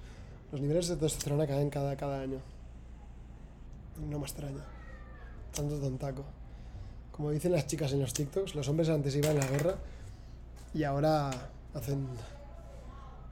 [0.53, 2.39] Los niveles de testosterona caen cada, cada año.
[4.09, 4.63] No me extraña.
[5.55, 6.25] Tanto tontaco.
[7.11, 9.79] Como dicen las chicas en los TikToks, los hombres antes iban a la guerra
[10.75, 11.31] y ahora
[11.75, 12.07] hacen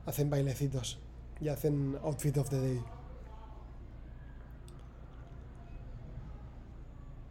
[0.06, 0.98] hacen bailecitos
[1.40, 2.80] y hacen outfit of the day.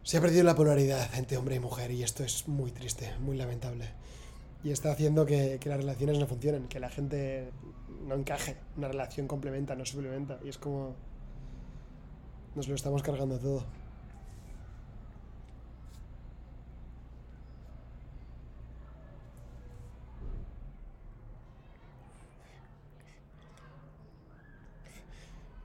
[0.02, 3.36] Se ha perdido la polaridad entre hombre y mujer y esto es muy triste, muy
[3.36, 3.90] lamentable.
[4.64, 7.50] Y está haciendo que, que las relaciones no funcionen, que la gente
[8.06, 8.56] no encaje.
[8.76, 10.38] Una relación complementa, no suplementa.
[10.44, 10.94] Y es como...
[12.54, 13.64] Nos lo estamos cargando todo.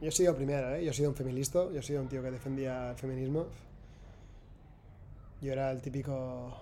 [0.01, 0.85] Yo he sido primero, ¿eh?
[0.85, 3.47] Yo he sido un feminista, yo he sido un tío que defendía el feminismo.
[5.41, 6.55] Yo era el típico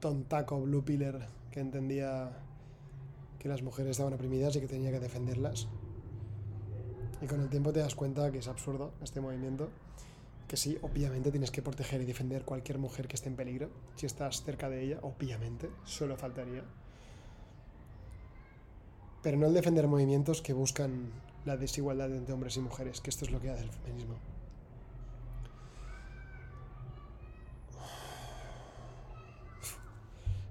[0.00, 2.30] tontaco blue pillar que entendía
[3.40, 5.66] que las mujeres estaban oprimidas y que tenía que defenderlas.
[7.22, 9.70] Y con el tiempo te das cuenta que es absurdo este movimiento,
[10.46, 14.06] que sí, obviamente tienes que proteger y defender cualquier mujer que esté en peligro, si
[14.06, 16.62] estás cerca de ella, obviamente, solo faltaría.
[19.22, 21.10] Pero no el defender movimientos que buscan
[21.44, 24.16] la desigualdad entre hombres y mujeres, que esto es lo que hace el feminismo.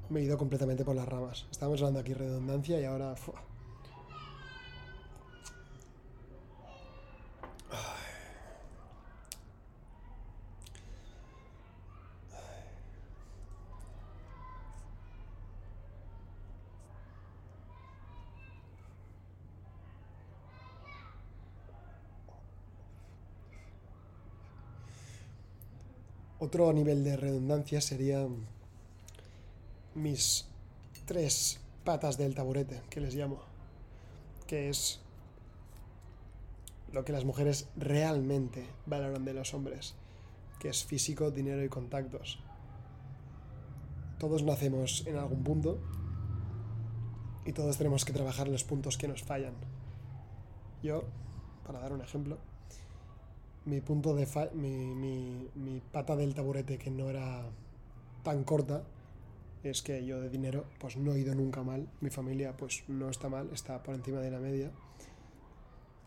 [0.10, 1.46] Me he ido completamente por las ramas.
[1.52, 3.16] Estábamos hablando aquí redundancia y ahora...
[26.42, 28.26] Otro nivel de redundancia sería
[29.96, 30.46] mis
[31.06, 33.40] tres patas del taburete, que les llamo,
[34.48, 35.00] que es
[36.92, 39.96] lo que las mujeres realmente valoran de los hombres,
[40.60, 42.40] que es físico, dinero y contactos.
[44.18, 45.80] Todos nacemos en algún punto
[47.46, 49.54] y todos tenemos que trabajar los puntos que nos fallan.
[50.84, 51.04] Yo,
[51.66, 52.38] para dar un ejemplo,
[53.66, 57.44] mi punto de mi, mi, pata del taburete que no era
[58.24, 58.84] tan corta
[59.64, 63.10] es que yo de dinero pues no he ido nunca mal, mi familia pues no
[63.10, 64.72] está mal, está por encima de la media,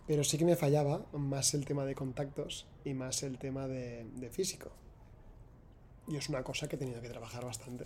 [0.06, 4.30] pero sí que me fallaba más el tema de contactos y más el tema de,
[4.30, 4.70] físico.
[6.08, 7.84] Y es una cosa que he tenido que trabajar bastante.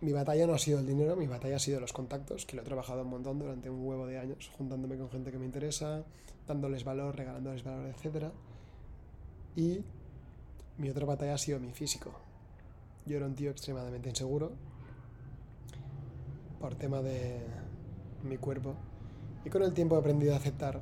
[0.00, 2.62] mi batalla no ha sido el dinero, mi batalla ha sido los contactos, que lo
[2.62, 6.04] he trabajado un montón durante un huevo de años, juntándome con gente que me interesa,
[6.48, 8.32] dándoles valor, regalándoles valor, etc.
[9.54, 9.84] Y
[10.78, 12.12] mi otra batalla ha sido mi físico.
[13.06, 14.52] Yo era un tío extremadamente inseguro
[16.60, 17.40] por tema de
[18.22, 18.74] mi cuerpo.
[19.44, 20.80] Y con el tiempo he aprendido a aceptar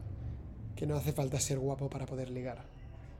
[0.76, 2.64] que no hace falta ser guapo para poder ligar.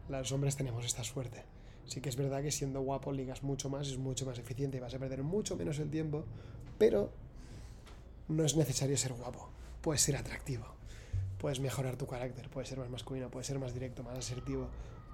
[0.08, 1.44] Los hombres tenemos esta suerte.
[1.86, 4.80] Sí que es verdad que siendo guapo ligas mucho más, es mucho más eficiente y
[4.80, 6.24] vas a perder mucho menos el tiempo,
[6.78, 7.10] pero
[8.28, 9.48] no es necesario ser guapo,
[9.80, 10.66] puedes ser atractivo,
[11.38, 14.68] puedes mejorar tu carácter, puedes ser más masculino, puedes ser más directo, más asertivo,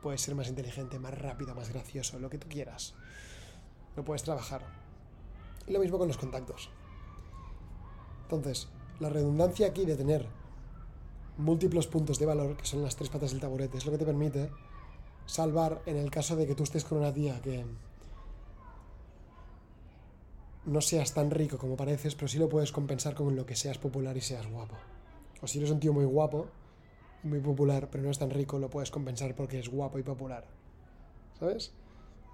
[0.06, 2.94] puedes ser más inteligente, más rápido, más gracioso, lo que tú quieras.
[3.96, 4.62] Lo puedes trabajar.
[5.66, 6.70] Y lo mismo con los contactos.
[8.22, 8.68] Entonces,
[9.00, 10.28] la redundancia aquí de tener
[11.38, 14.04] múltiples puntos de valor, que son las tres patas del taburete, es lo que te
[14.04, 14.48] permite
[15.26, 17.66] salvar en el caso de que tú estés con una tía que
[20.66, 23.78] no seas tan rico como pareces, pero sí lo puedes compensar con lo que seas
[23.78, 24.76] popular y seas guapo.
[25.42, 26.46] O si eres un tío muy guapo,
[27.26, 30.44] muy popular, pero no es tan rico, lo puedes compensar porque es guapo y popular.
[31.38, 31.72] ¿Sabes?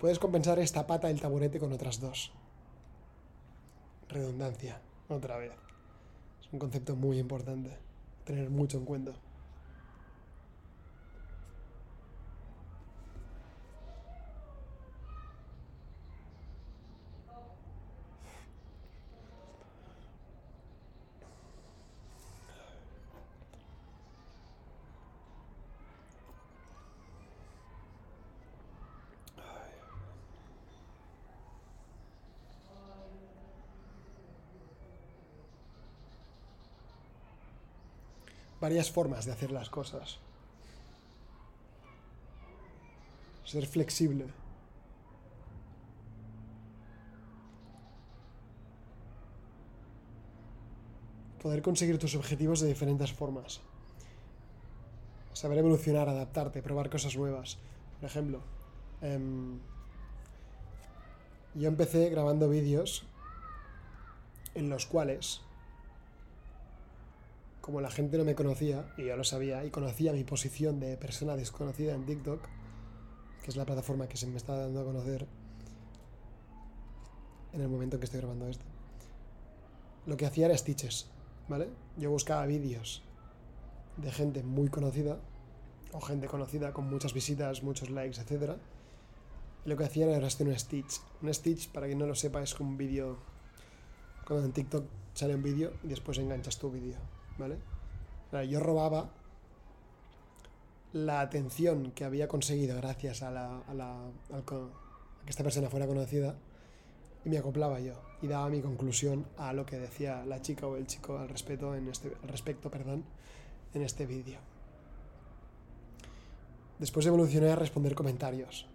[0.00, 2.32] Puedes compensar esta pata del taburete con otras dos.
[4.08, 5.52] Redundancia, otra vez.
[6.40, 7.76] Es un concepto muy importante,
[8.24, 9.12] tener mucho en cuenta.
[38.62, 40.20] Varias formas de hacer las cosas.
[43.44, 44.26] Ser flexible.
[51.42, 53.60] Poder conseguir tus objetivos de diferentes formas.
[55.32, 57.58] Saber evolucionar, adaptarte, probar cosas nuevas.
[57.98, 58.42] Por ejemplo,
[59.00, 59.58] em,
[61.56, 63.04] yo empecé grabando vídeos
[64.54, 65.40] en los cuales,
[67.62, 70.98] como la gente no me conocía, y yo lo sabía, y conocía mi posición de
[70.98, 72.46] persona desconocida en TikTok,
[73.42, 75.26] que es la plataforma que se me está dando a conocer
[77.54, 78.64] en el momento en que estoy grabando esto,
[80.06, 81.06] lo que hacía era stitches,
[81.48, 81.68] ¿vale?
[81.96, 83.02] Yo buscaba vídeos
[83.96, 85.20] de gente muy conocida,
[85.92, 88.56] o gente conocida con muchas visitas, muchos likes, etc.
[89.64, 91.00] Y lo que hacía era hacer un stitch.
[91.20, 93.18] Un stitch, para quien no lo sepa, es un vídeo
[94.26, 94.84] cuando en TikTok
[95.14, 96.96] sale un vídeo y después enganchas tu vídeo,
[97.38, 97.58] ¿vale?
[98.48, 99.10] Yo robaba
[100.92, 103.96] la atención que había conseguido gracias a, la, a, la,
[104.46, 106.34] que esta persona fuera conocida
[107.24, 110.76] y me acoplaba yo y daba mi conclusión a lo que decía la chica o
[110.76, 113.04] el chico al respecto en este al respecto perdón
[113.74, 114.38] en este vídeo.
[116.78, 118.66] Después evolucioné a responder comentarios.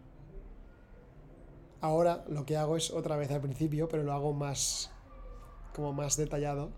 [1.82, 4.92] Ahora lo que hago es otra vez al principio pero lo hago más
[5.76, 6.72] como más detallado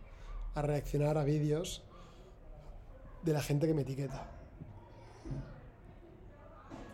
[0.56, 1.84] a reaccionar a vídeos
[3.24, 4.30] de la gente que me etiqueta.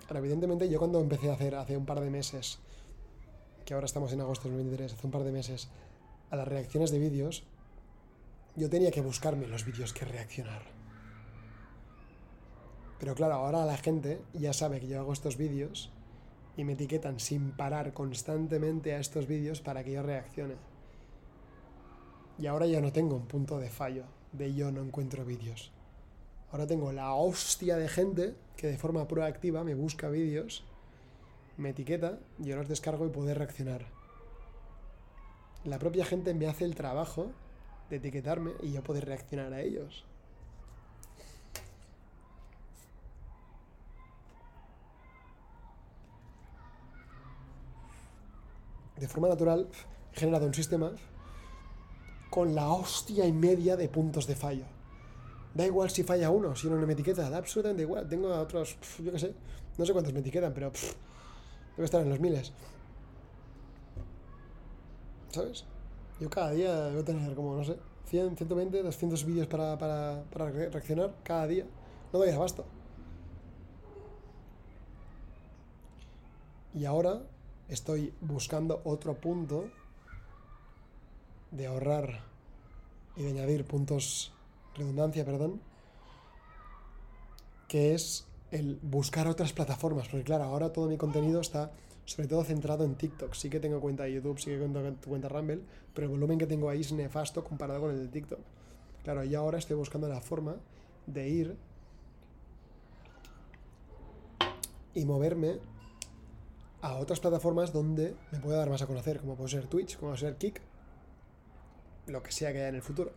[0.08, 2.60] Ahora, evidentemente, yo cuando empecé a hacer hace un par de meses,
[3.66, 5.70] que ahora estamos en agosto de 2023, hace un par de meses,
[6.30, 7.44] a las reacciones de vídeos,
[8.56, 10.62] yo tenía que buscarme los vídeos que reaccionar.
[13.00, 15.92] Pero claro, ahora la gente ya sabe que yo hago estos vídeos
[16.56, 20.56] y me etiquetan sin parar constantemente a estos vídeos para que yo reaccione.
[22.38, 25.72] Y ahora ya no tengo un punto de fallo de yo no encuentro vídeos.
[26.52, 30.64] Ahora tengo la hostia de gente que de forma proactiva me busca vídeos,
[31.58, 33.86] me etiqueta, yo los descargo y puedo reaccionar.
[35.64, 37.32] La propia gente me hace el trabajo
[37.90, 40.06] de etiquetarme y yo poder reaccionar a ellos.
[48.98, 49.68] De forma natural
[50.14, 50.94] he generado un sistema
[52.36, 54.66] con la hostia y media de puntos de fallo.
[55.54, 58.10] Da igual si falla uno, si uno no me etiqueta, da absolutamente igual.
[58.10, 59.34] Tengo a otros, yo qué sé,
[59.78, 60.70] no sé cuántos me etiquetan, pero
[61.78, 62.52] debe estar en los miles.
[65.30, 65.64] ¿Sabes?
[66.20, 67.78] Yo cada día debo tener como, no sé,
[68.08, 71.66] 100, 120, 200 vídeos para, para, para reaccionar cada día.
[72.12, 72.66] No doy abasto.
[76.74, 77.22] Y ahora
[77.70, 79.70] estoy buscando otro punto
[81.56, 82.22] de ahorrar
[83.16, 84.34] y de añadir puntos,
[84.76, 85.62] redundancia, perdón,
[87.68, 91.72] que es el buscar otras plataformas, porque claro, ahora todo mi contenido está
[92.06, 93.34] sobre todo centrado en TikTok.
[93.34, 95.62] Sí que tengo cuenta de YouTube, sí que tengo cuenta Rumble,
[95.94, 98.40] pero el volumen que tengo ahí es nefasto comparado con el de TikTok.
[99.04, 100.56] Claro, y ahora estoy buscando la forma
[101.08, 101.58] de ir
[104.94, 105.60] y moverme
[106.82, 110.12] a otras plataformas donde me pueda dar más a conocer, como puede ser Twitch, como
[110.12, 110.62] puede ser Kik,
[112.08, 113.12] lo que sea que haya en el futuro.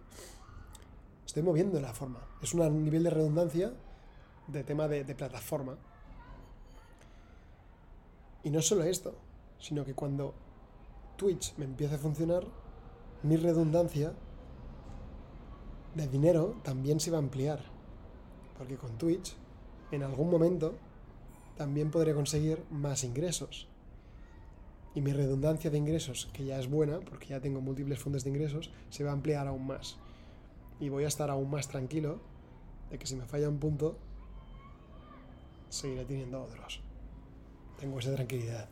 [1.27, 2.21] Estoy moviendo la forma.
[2.43, 3.73] Es un nivel de redundancia
[4.47, 5.77] de tema de, plataforma.
[8.43, 9.15] Y no solo esto,
[9.59, 10.35] sino que cuando
[11.17, 12.45] Twitch me empiece a funcionar,
[13.23, 14.15] mi redundancia
[15.95, 17.63] de dinero también se va a ampliar.
[18.57, 19.37] Porque con Twitch,
[19.91, 20.75] en algún momento,
[21.57, 23.69] también podré conseguir más ingresos
[24.95, 28.31] y mi redundancia de ingresos, que ya es buena, porque ya tengo múltiples fuentes de
[28.31, 29.97] ingresos, se va a ampliar aún más.
[30.81, 32.21] Y voy a estar aún más tranquilo
[32.91, 33.97] de que si me falla un punto,
[35.69, 36.81] seguiré teniendo otros.
[37.79, 38.69] Tengo esa tranquilidad.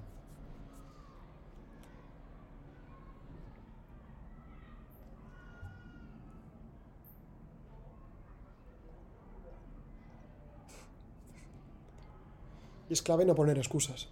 [12.89, 14.09] Y es clave no poner excusas.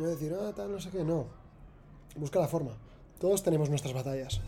[0.00, 1.26] No decir, ah, tal, no sé qué, no.
[2.16, 2.72] Busca la forma.
[3.18, 4.40] Todos tenemos nuestras batallas.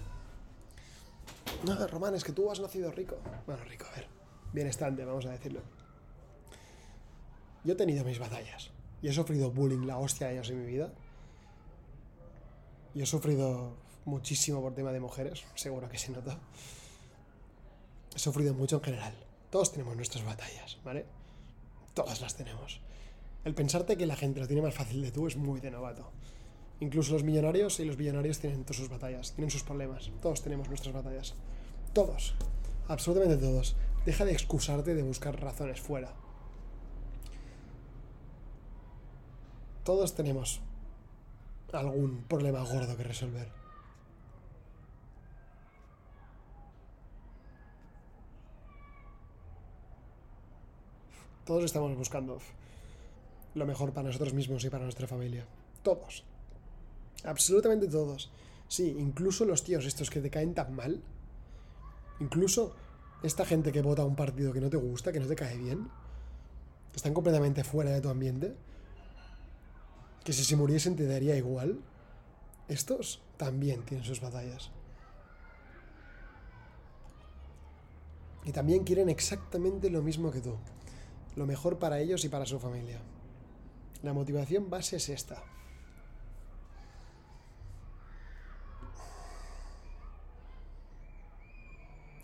[1.64, 3.18] No, Román, es que tú has nacido rico.
[3.46, 4.06] Bueno, rico, a ver.
[4.54, 5.60] Bienestante, vamos a decirlo.
[7.64, 8.70] Yo he tenido mis batallas.
[9.02, 10.90] Y he sufrido bullying la hostia de años en mi vida.
[12.94, 13.76] Y he sufrido
[14.06, 16.38] muchísimo por tema de mujeres, seguro que se nota.
[18.16, 19.14] He sufrido mucho en general.
[19.50, 21.04] Todos tenemos nuestras batallas, ¿vale?
[21.92, 22.80] Todas las tenemos.
[23.44, 26.10] El pensarte que la gente lo tiene más fácil de tú es muy de novato.
[26.78, 30.10] Incluso los millonarios y los billonarios tienen todas sus batallas, tienen sus problemas.
[30.20, 31.34] Todos tenemos nuestras batallas.
[31.92, 32.34] Todos.
[32.88, 33.76] Absolutamente todos.
[34.06, 36.14] Deja de excusarte de buscar razones fuera.
[39.84, 40.60] Todos tenemos
[41.72, 43.48] algún problema gordo que resolver.
[51.44, 52.38] Todos estamos buscando
[53.54, 55.46] lo mejor para nosotros mismos y para nuestra familia.
[55.82, 56.24] Todos.
[57.24, 58.30] Absolutamente todos.
[58.68, 61.00] Sí, incluso los tíos estos que te caen tan mal.
[62.20, 62.74] Incluso
[63.22, 65.88] esta gente que vota un partido que no te gusta, que no te cae bien.
[66.90, 68.54] Que están completamente fuera de tu ambiente.
[70.24, 71.80] Que si se muriesen te daría igual.
[72.68, 74.70] Estos también tienen sus batallas.
[78.44, 80.56] Y también quieren exactamente lo mismo que tú.
[81.36, 83.00] Lo mejor para ellos y para su familia.
[84.02, 85.42] La motivación base es esta.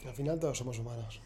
[0.08, 1.20] al final todos somos humanos.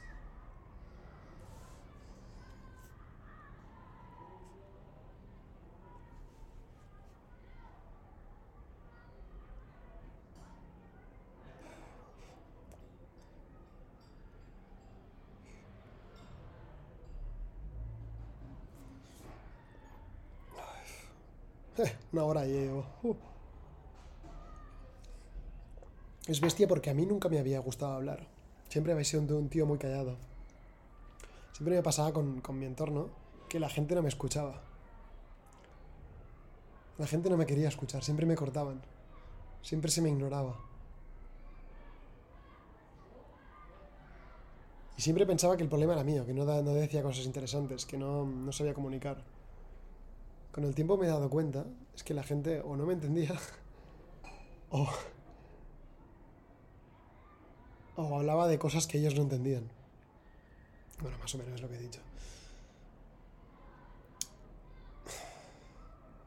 [22.12, 22.84] Una hora llevo.
[26.26, 28.26] Es bestia porque a mí nunca me había gustado hablar.
[28.68, 30.16] Siempre había sido un tío muy callado.
[31.52, 33.08] Siempre me pasaba con, con mi entorno
[33.48, 34.60] que la gente no me escuchaba.
[36.98, 38.82] La gente no me quería escuchar, siempre me cortaban.
[39.62, 40.56] Siempre se me ignoraba.
[44.98, 47.96] Y siempre pensaba que el problema era mío, que no, no decía cosas interesantes, que
[47.96, 49.24] no, no sabía comunicar
[50.52, 53.34] con el tiempo me he dado cuenta, es que la gente o no me entendía,
[54.70, 54.88] o,
[57.96, 59.68] o hablaba de cosas que ellos no entendían.
[61.00, 62.00] Bueno, más o menos es lo que he dicho.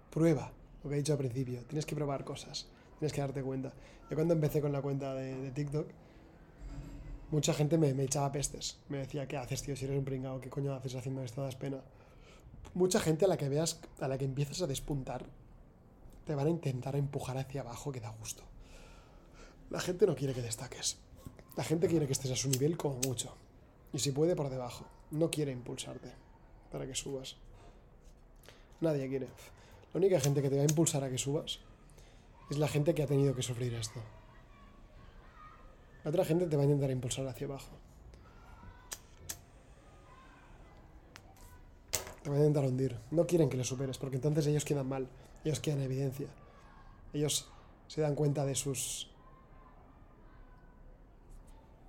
[0.09, 0.51] Prueba,
[0.83, 1.63] lo que he dicho al principio.
[1.65, 2.67] Tienes que probar cosas.
[2.99, 3.73] Tienes que darte cuenta.
[4.09, 5.87] Yo cuando empecé con la cuenta de, TikTok,
[7.31, 8.79] mucha gente me, me, echaba pestes.
[8.89, 9.75] Me decía, ¿qué haces, tío?
[9.75, 11.43] Si eres un pringao, ¿qué coño haces haciendo esto?
[11.43, 11.81] Das pena
[12.73, 15.25] mucha gente a la que veas, a la que empiezas a despuntar,
[16.25, 18.43] te van a intentar empujar hacia abajo que da gusto.
[19.69, 20.97] La gente no quiere que destaques.
[21.55, 23.35] La gente quiere que estés a su nivel como mucho.
[23.93, 24.85] Y si puede, por debajo.
[25.11, 26.11] No quiere impulsarte
[26.71, 27.37] para que subas.
[28.81, 29.27] Nadie quiere.
[29.93, 31.59] La única gente que te va a impulsar a que subas
[32.49, 34.01] es la gente que ha tenido que sufrir esto.
[36.03, 37.71] La otra gente te va a intentar impulsar hacia abajo.
[42.25, 42.97] Te van a intentar hundir.
[43.11, 45.07] No quieren que les superes, porque entonces ellos quedan mal,
[45.43, 46.27] ellos quedan en evidencia.
[47.13, 47.47] Ellos
[47.87, 49.11] se dan cuenta de sus...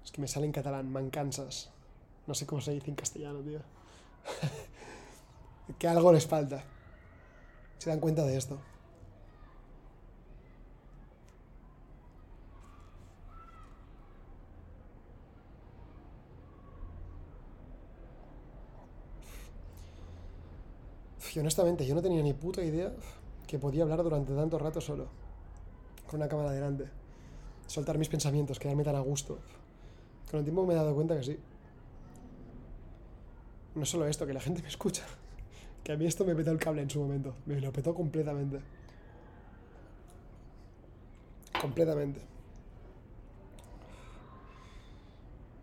[0.04, 1.70] Es que me sale en catalán, mancansas.
[2.26, 3.60] No sé cómo se dice en castellano, tío.
[5.78, 6.62] que algo les falta.
[7.78, 8.58] Se dan cuenta de esto.
[21.40, 22.92] Honestamente, yo no tenía ni puta idea
[23.46, 25.08] que podía hablar durante tanto rato solo.
[26.06, 26.86] Con una cámara delante.
[27.66, 29.38] Soltar mis pensamientos, quedarme tan a gusto.
[30.30, 31.38] Con el tiempo me he dado cuenta que sí.
[33.74, 35.04] No solo esto, que la gente me escucha.
[35.84, 37.36] Que a mí esto me petó el cable en su momento.
[37.46, 38.58] Me lo petó completamente.
[41.60, 42.20] Completamente.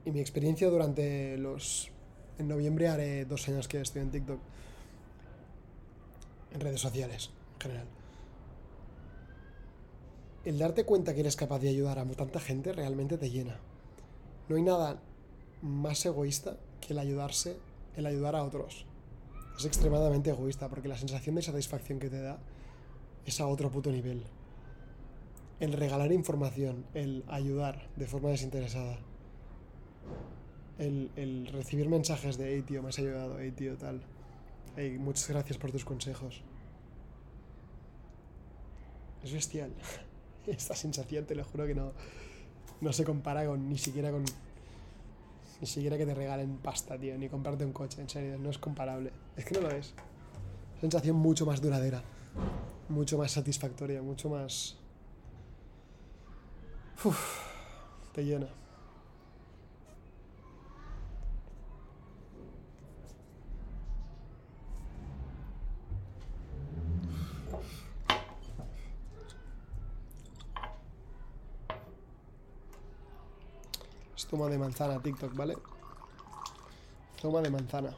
[0.06, 1.92] Y mi experiencia durante los...
[2.38, 4.40] En noviembre haré dos años que estoy en TikTok
[6.54, 7.88] en redes sociales en general.
[10.46, 13.60] El darte cuenta que eres capaz de ayudar a tanta gente realmente te llena.
[14.50, 15.02] No hay nada
[15.62, 17.58] más egoísta que el ayudarse,
[17.96, 18.86] el ayudar a otros.
[19.58, 22.40] Es extremadamente egoísta porque la sensación de satisfacción que te da
[23.26, 24.24] es a otro puto nivel.
[25.60, 28.98] El regalar información, el ayudar de forma desinteresada,
[30.78, 34.02] el, el recibir mensajes de, hey tío, me has ayudado, hey tío, tal
[35.00, 36.42] muchas gracias por tus consejos.
[39.24, 39.72] Es bestial.
[40.48, 41.94] Esta sensación, te lo juro que no,
[42.82, 44.26] no se compara con ni siquiera con.
[45.62, 48.58] Ni siquiera que te regalen pasta, tío, ni comprarte un coche, en serio, no es
[48.58, 49.12] comparable.
[49.38, 49.94] Es que no lo es.
[50.82, 52.04] Sensación mucho más duradera,
[52.90, 54.76] mucho más satisfactoria, mucho más.
[57.06, 57.18] Uf,
[58.12, 58.48] te llena.
[74.34, 75.56] Zumo de manzana, TikTok, ¿vale?
[77.22, 77.96] Zumo de manzana.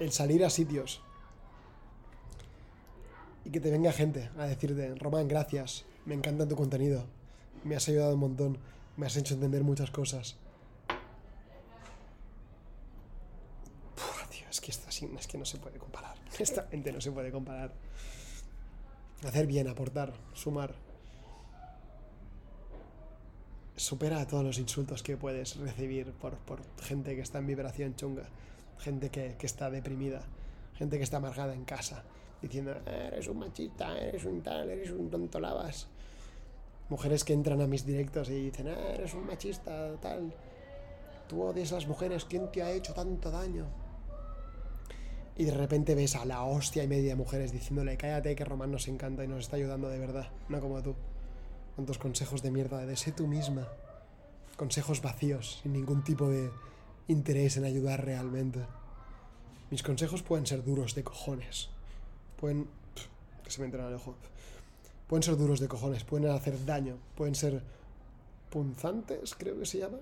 [0.00, 1.00] el salir a sitios
[3.44, 7.04] y que te venga gente a decirte, Román, gracias, me encanta tu contenido,
[7.64, 8.58] me has ayudado un montón,
[8.96, 10.36] me has hecho entender muchas cosas.
[14.30, 16.16] tío, es que esta es que no se puede comparar.
[16.38, 17.72] Esta gente no se puede comparar.
[19.24, 20.74] Hacer bien, aportar, sumar.
[23.76, 28.28] Supera todos los insultos que puedes recibir por, por gente que está en vibración chunga
[28.78, 30.22] gente que, está deprimida,
[30.74, 32.04] gente que está amargada en casa,
[32.42, 35.88] diciendo, eres un machista, eres un tal, eres un tonto lavas.
[36.88, 40.34] Mujeres que entran a mis directos y dicen, ah, eres un machista, tal.
[41.28, 43.66] Tú odias a las mujeres, ¿quién te ha hecho tanto daño?
[45.36, 48.86] Y de repente ves a la hostia y media mujeres diciéndole, cállate que Román nos
[48.88, 50.94] encanta y nos está ayudando de verdad, no como tú.
[51.74, 53.66] Cuántos consejos de mierda de sé tú misma.
[54.56, 56.50] Consejos vacíos, sin ningún tipo de,
[57.08, 58.60] interés en ayudar realmente.
[59.70, 61.70] Mis consejos pueden ser duros de cojones.
[62.38, 62.68] Pueden...
[63.42, 64.16] que se me entra al ojo.
[65.14, 67.62] Pueden ser duros de cojones, pueden hacer daño, pueden ser
[68.50, 69.98] punzantes, creo que se llama.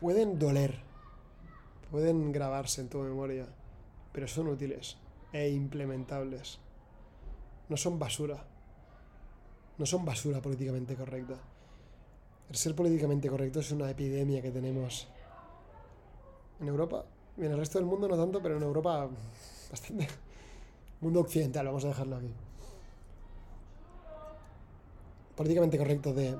[0.00, 0.80] Pueden doler,
[1.92, 3.46] pueden grabarse en tu memoria,
[4.10, 4.96] pero son útiles
[5.32, 6.58] e implementables.
[7.68, 8.44] No son basura.
[9.78, 11.36] No son basura políticamente correcta.
[12.50, 15.06] El ser políticamente correcto es una epidemia que tenemos
[16.58, 17.04] en Europa.
[17.36, 19.08] Y en el resto del mundo no tanto, pero en Europa
[19.70, 20.08] bastante.
[21.00, 22.34] Mundo occidental, vamos a dejarlo aquí.
[25.38, 26.36] Políticamente correcto de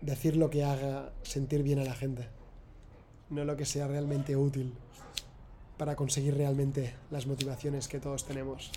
[0.00, 2.26] decir lo que haga sentir bien a la gente.
[3.28, 4.72] No lo que sea realmente útil
[5.76, 8.70] para conseguir realmente las motivaciones que todos tenemos.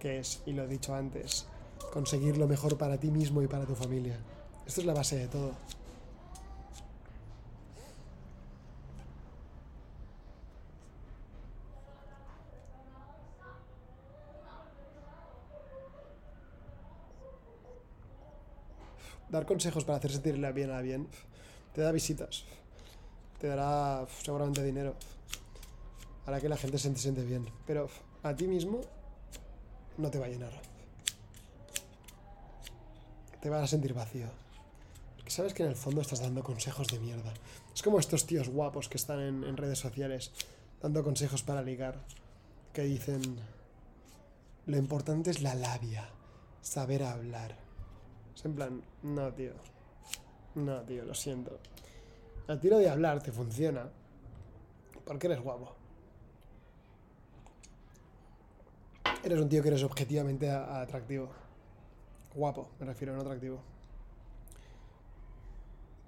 [0.00, 1.46] Que es, y lo he dicho antes,
[1.92, 4.18] conseguir lo mejor para ti mismo y para tu familia.
[4.66, 5.52] Esto es la base de todo.
[19.30, 21.08] Dar consejos para hacer sentirle bien a bien,
[21.74, 22.44] te da visitas,
[23.40, 24.94] te dará seguramente dinero,
[26.26, 27.88] hará que la gente se siente bien, pero
[28.22, 28.80] a ti mismo
[29.96, 30.52] no te va a llenar.
[33.40, 34.26] Te vas a sentir vacío.
[35.16, 37.32] Porque sabes que en el fondo estás dando consejos de mierda.
[37.72, 40.32] Es como estos tíos guapos que están en, en redes sociales
[40.82, 42.00] dando consejos para ligar,
[42.72, 43.22] que dicen,
[44.66, 46.08] lo importante es la labia,
[46.62, 47.67] saber hablar
[48.44, 49.52] en plan, no, tío.
[50.54, 51.58] No, tío, lo siento.
[52.46, 53.88] El tiro de hablar te funciona
[55.04, 55.74] porque eres guapo.
[59.22, 61.28] Eres un tío que eres objetivamente atractivo.
[62.34, 63.60] Guapo, me refiero, no atractivo.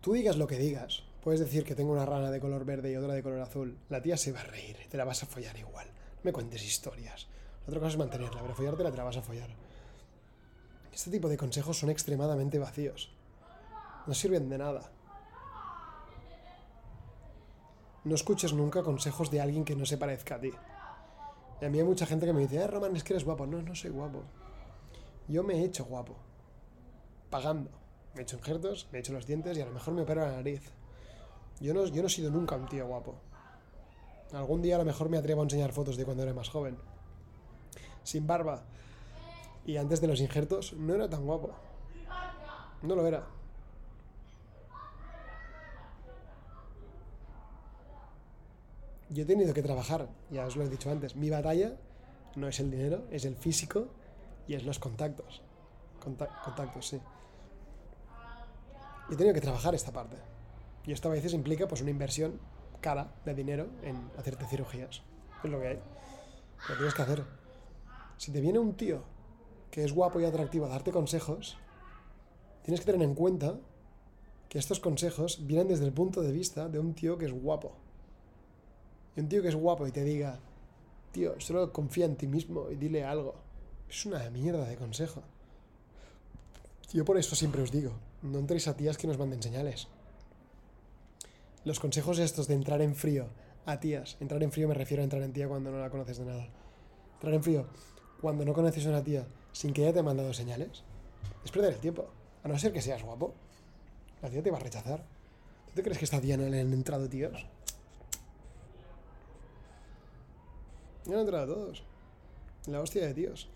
[0.00, 1.02] Tú digas lo que digas.
[1.22, 3.76] Puedes decir que tengo una rana de color verde y otra de color azul.
[3.90, 5.86] La tía se va a reír, te la vas a follar igual.
[5.88, 7.26] No me cuentes historias.
[7.66, 9.50] La otra cosa es mantenerla, pero follártela te la vas a follar.
[10.92, 13.12] Este tipo de consejos son extremadamente vacíos.
[14.06, 14.90] No sirven de nada.
[18.04, 20.52] No escuches nunca consejos de alguien que no se parezca a ti.
[21.60, 23.46] Y a mí hay mucha gente que me dice, eh, Roman, es que eres guapo.
[23.46, 24.22] No, no soy guapo.
[25.28, 26.16] Yo me he hecho guapo.
[27.28, 27.70] Pagando.
[28.14, 30.22] Me he hecho injertos, me he hecho los dientes y a lo mejor me opero
[30.22, 30.72] la nariz.
[31.60, 33.14] Yo no, yo no he sido nunca un tío guapo.
[34.32, 36.78] Algún día a lo mejor me atrevo a enseñar fotos de cuando era más joven.
[38.02, 38.64] Sin barba,
[39.70, 41.52] y antes de los injertos no era tan guapo.
[42.82, 43.24] No lo era.
[49.10, 51.14] Yo he tenido que trabajar, ya os lo he dicho antes.
[51.14, 51.76] Mi batalla
[52.34, 53.86] no es el dinero, es el físico
[54.48, 55.40] y es los contactos.
[56.00, 57.00] contactos, sí.
[59.08, 60.16] Y he tenido que trabajar esta parte.
[60.84, 62.40] Y esto a veces implica pues una inversión
[62.80, 65.02] cara de dinero en hacerte cirugías.
[65.44, 65.80] Es lo que hay.
[66.68, 67.24] Lo tienes que hacer.
[68.16, 69.19] Si te viene un tío
[69.70, 71.56] que es guapo y atractivo darte consejos,
[72.62, 73.58] tienes que tener en cuenta
[74.48, 77.72] que estos consejos vienen desde el punto de vista de un tío que es guapo.
[79.16, 80.40] Y un tío que es guapo y te diga,
[81.12, 83.34] tío, solo confía en ti mismo y dile algo.
[83.88, 85.22] Es una mierda de consejo.
[86.92, 87.92] Yo por eso siempre os digo,
[88.22, 89.86] no entréis a tías que nos manden señales.
[91.64, 93.28] Los consejos estos de entrar en frío
[93.66, 96.18] a tías, entrar en frío me refiero a entrar en tía cuando no la conoces
[96.18, 96.48] de nada.
[97.14, 97.66] Entrar en frío
[98.20, 100.82] cuando no conoces a una tía sin que ella te haya mandado señales,
[101.44, 102.06] Es perder el tiempo.
[102.42, 103.34] A no ser que seas guapo.
[104.22, 105.04] La tía te va a rechazar.
[105.66, 107.46] ¿Tú te crees que esta tía no le han entrado tíos?
[111.06, 111.82] Le han entrado todos.
[112.66, 113.48] La hostia de tíos.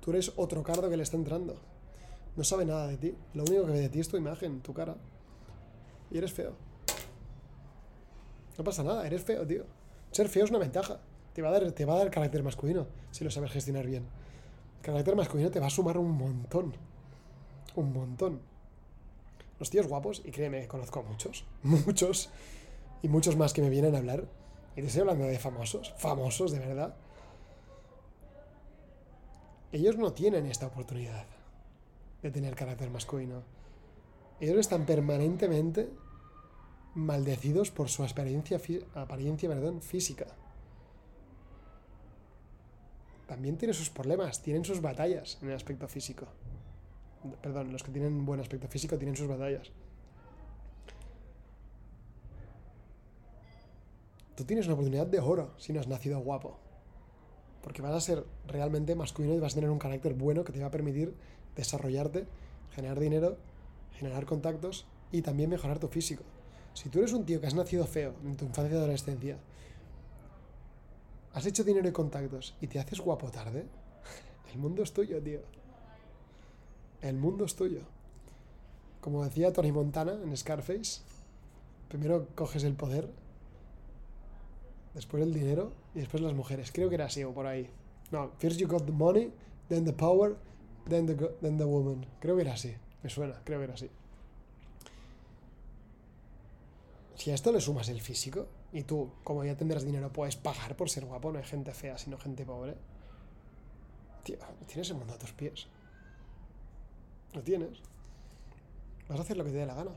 [0.00, 1.56] Tú eres otro cardo que le está entrando.
[2.36, 3.14] No sabe nada de ti.
[3.34, 4.96] Lo único que ve de ti es tu imagen, tu cara.
[6.10, 6.52] Y eres feo.
[8.58, 9.64] No pasa nada, eres feo, tío.
[10.10, 10.98] Ser feo es una ventaja.
[11.34, 14.06] Te va a dar, te va a dar carácter masculino si lo sabes gestionar bien.
[14.86, 16.72] Carácter masculino te va a sumar un montón.
[17.74, 18.40] Un montón.
[19.58, 22.30] Los tíos guapos, y créeme, conozco a muchos, muchos,
[23.02, 24.28] y muchos más que me vienen a hablar.
[24.76, 26.94] Y te estoy hablando de famosos, famosos de verdad.
[29.72, 31.26] Ellos no tienen esta oportunidad
[32.22, 33.42] de tener carácter masculino.
[34.38, 35.90] Ellos están permanentemente
[36.94, 38.60] maldecidos por su apariencia,
[38.94, 39.50] apariencia
[39.80, 40.26] física.
[43.26, 46.26] También tienen sus problemas, tienen sus batallas en el aspecto físico.
[47.42, 49.70] Perdón, los que tienen buen aspecto físico tienen sus batallas.
[54.36, 56.58] Tú tienes una oportunidad de oro si no has nacido guapo.
[57.62, 60.60] Porque vas a ser realmente masculino y vas a tener un carácter bueno que te
[60.60, 61.14] va a permitir
[61.56, 62.26] desarrollarte,
[62.74, 63.38] generar dinero,
[63.98, 66.22] generar contactos y también mejorar tu físico.
[66.74, 69.38] Si tú eres un tío que has nacido feo en tu infancia y adolescencia,
[71.36, 73.66] has hecho dinero y contactos y te haces guapo tarde,
[74.52, 75.40] el mundo es tuyo, tío.
[77.02, 77.82] El mundo es tuyo.
[79.02, 81.02] Como decía Tony Montana en Scarface,
[81.88, 83.10] primero coges el poder,
[84.94, 86.72] después el dinero y después las mujeres.
[86.72, 87.68] Creo que era así o por ahí.
[88.10, 89.30] No, first you got the money,
[89.68, 90.36] then the power,
[90.88, 92.06] then the, then the woman.
[92.18, 92.74] Creo que era así.
[93.02, 93.90] Me suena, creo que era así.
[97.14, 98.46] Si a esto le sumas el físico,
[98.76, 101.96] y tú, como ya tendrás dinero, puedes pagar por ser guapo, no hay gente fea,
[101.96, 102.76] sino gente pobre.
[104.22, 104.36] Tío,
[104.66, 105.66] tienes el mundo a tus pies.
[107.32, 107.78] Lo tienes.
[109.08, 109.92] Vas a hacer lo que te dé la gana.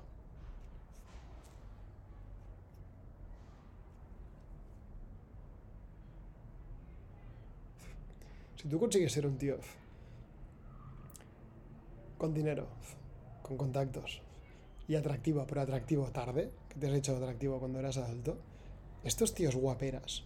[8.56, 9.58] Si tú consigues ser un tío
[12.18, 12.66] con dinero,
[13.42, 14.22] con contactos,
[14.88, 18.38] y atractivo, pero atractivo tarde, que te has hecho atractivo cuando eras adulto,
[19.04, 20.24] estos tíos guaperas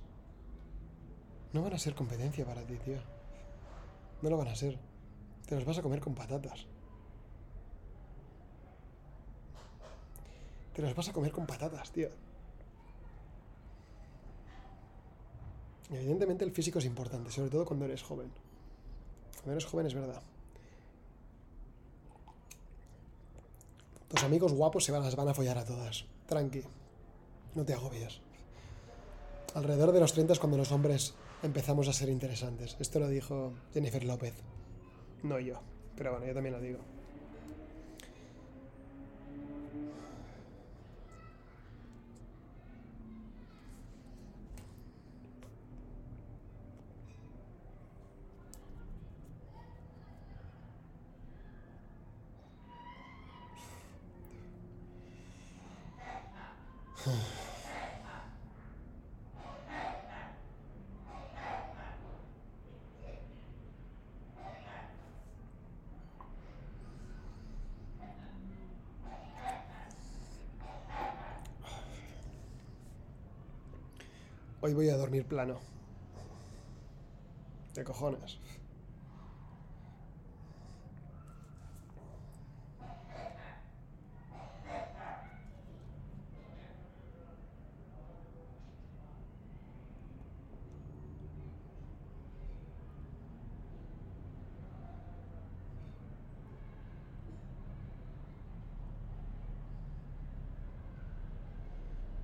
[1.53, 2.97] no van a ser competencia para ti, tío.
[4.21, 4.79] No lo van a ser.
[5.45, 6.65] Te los vas a comer con patatas.
[10.73, 12.09] Te los vas a comer con patatas, tío.
[15.91, 18.31] evidentemente el físico es importante, sobre todo cuando eres joven.
[19.35, 20.23] Cuando eres joven es verdad.
[24.09, 26.05] Los amigos guapos se van a follar a todas.
[26.25, 26.63] Tranqui.
[27.53, 28.21] No te agobies.
[29.55, 31.13] Alrededor de los 30 es cuando los hombres
[31.43, 32.75] empezamos a ser interesantes.
[32.79, 34.33] Esto lo dijo Jennifer López.
[35.21, 35.61] No yo.
[35.95, 36.79] Pero bueno, yo también lo digo.
[74.65, 75.59] Hoy voy a dormir plano.
[77.75, 78.39] De cojones.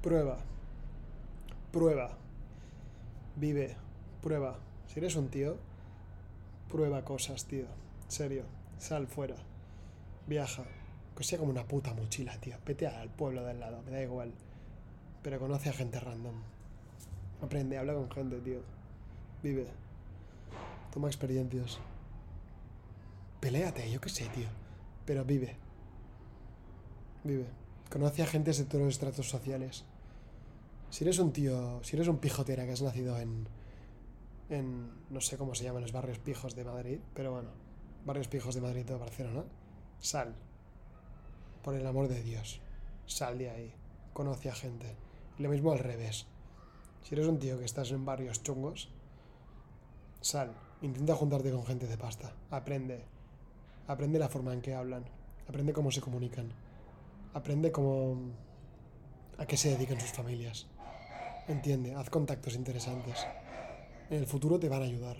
[0.01, 0.37] Prueba.
[1.73, 2.28] Prueba.
[3.39, 3.77] Vive.
[4.21, 4.59] Prueba.
[4.87, 5.55] Si eres un tío,
[6.69, 7.67] prueba cosas, tío.
[8.09, 8.43] Serio.
[8.77, 9.35] Sal fuera.
[10.27, 10.65] Viaja.
[11.15, 12.57] Que sea como una puta mochila, tío.
[12.65, 14.33] Vete al pueblo del lado, me da igual.
[15.23, 16.35] Pero conoce a gente random.
[17.41, 18.59] Aprende, habla con gente, tío.
[19.41, 19.67] Vive.
[20.91, 21.79] Toma experiencias.
[23.39, 24.49] Peléate, yo qué sé, tío.
[25.05, 25.55] Pero vive.
[27.23, 27.45] Vive.
[27.89, 29.85] Conoce a gente de todos los estratos sociales.
[30.89, 33.47] Si eres un tío, si eres un pijotera que has nacido en,
[34.49, 37.49] en, no sé cómo se llaman los barrios pijos de Madrid, pero bueno,
[38.05, 39.43] barrios pijos de Madrid de Barcelona,
[39.99, 40.35] sal.
[41.63, 42.61] Por el amor de Dios,
[43.05, 43.73] sal de ahí,
[44.13, 44.95] conoce a gente.
[45.37, 46.25] Lo mismo al revés.
[47.03, 48.89] Si eres un tío que estás en barrios chungos,
[50.21, 53.05] sal, intenta juntarte con gente de pasta, aprende,
[53.89, 55.03] Aprende la forma en que hablan.
[55.47, 56.53] Aprende cómo se comunican.
[57.33, 58.17] Aprende cómo...
[59.39, 60.67] a qué se dedican sus familias.
[61.49, 63.25] Entiende, haz contactos interesantes.
[64.11, 65.17] En el futuro te van a ayudar.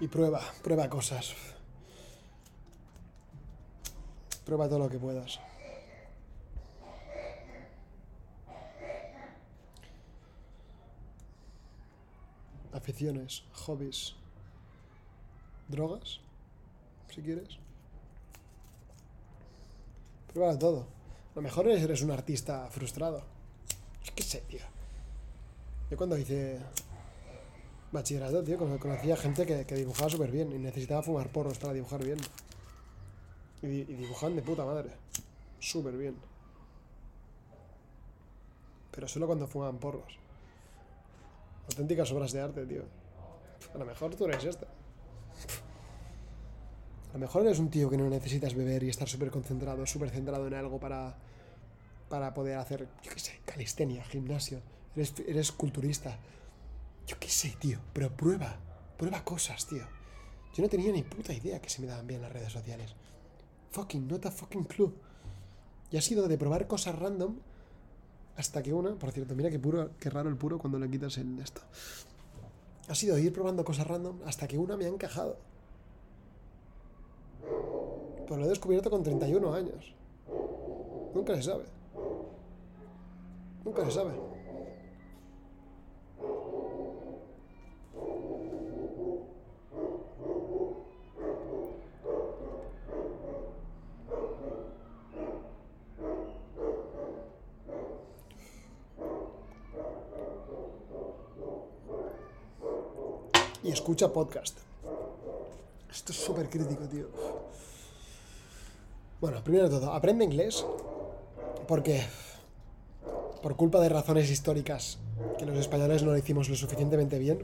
[0.00, 1.36] Y prueba, prueba cosas.
[4.50, 5.38] Prueba todo lo que puedas.
[12.72, 14.16] Aficiones, hobbies,
[15.68, 16.18] drogas,
[17.14, 17.60] si quieres.
[20.34, 20.88] Prueba todo.
[21.36, 23.22] Lo mejor es eres un artista frustrado.
[24.16, 24.66] Que sé, tío.
[25.92, 26.58] Yo cuando hice
[27.92, 32.02] bachillerato, tío, conocía gente que, que dibujaba súper bien y necesitaba fumar porros para dibujar
[32.02, 32.18] bien.
[33.62, 34.90] Y, y dibujaban de puta madre.
[35.58, 36.16] Súper bien.
[38.90, 40.18] Pero solo cuando fumaban porros.
[41.68, 42.82] Auténticas obras de arte, tío.
[43.74, 44.66] A lo mejor tú eres este.
[47.10, 50.10] A lo mejor eres un tío que no necesitas beber y estar súper concentrado, súper
[50.10, 51.16] centrado en algo para,
[52.08, 54.60] para poder hacer, yo qué sé, calistenia, gimnasio.
[54.96, 56.18] Eres, eres culturista.
[57.06, 57.78] Yo qué sé, tío.
[57.92, 58.56] Pero prueba.
[58.96, 59.84] Prueba cosas, tío.
[60.54, 62.94] Yo no tenía ni puta idea que se me daban bien las redes sociales.
[63.70, 64.92] Fucking, not a fucking clue.
[65.90, 67.36] Y ha sido de probar cosas random
[68.36, 71.18] hasta que una, por cierto, mira qué puro, qué raro el puro cuando le quitas
[71.18, 71.60] el esto.
[72.88, 75.36] Ha sido ir probando cosas random hasta que una me ha encajado.
[78.26, 79.94] Pues lo he descubierto con 31 años.
[81.14, 81.64] Nunca se sabe.
[83.64, 84.12] Nunca se sabe.
[103.62, 104.56] Y escucha podcast.
[105.90, 107.08] Esto es súper crítico, tío.
[109.20, 110.64] Bueno, primero de todo, aprende inglés.
[111.66, 112.00] Porque,
[113.42, 114.98] por culpa de razones históricas
[115.40, 117.42] que los españoles no lo hicimos lo suficientemente bien,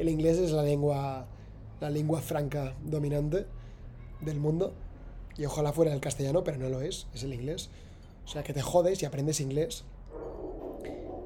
[0.00, 1.26] el inglés es la lengua,
[1.80, 3.46] la lengua franca dominante
[4.22, 4.72] del mundo.
[5.38, 7.70] Y ojalá fuera el castellano, pero no lo es, es el inglés.
[8.24, 9.84] O sea que te jodes y aprendes inglés.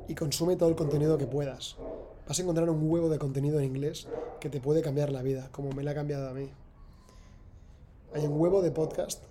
[0.06, 1.76] Y consume todo el contenido que puedas.
[2.30, 4.06] Vas a encontrar un huevo de contenido en inglés
[4.38, 6.48] que te puede cambiar la vida, como me la ha cambiado a mí.
[8.14, 9.24] Hay un huevo de podcast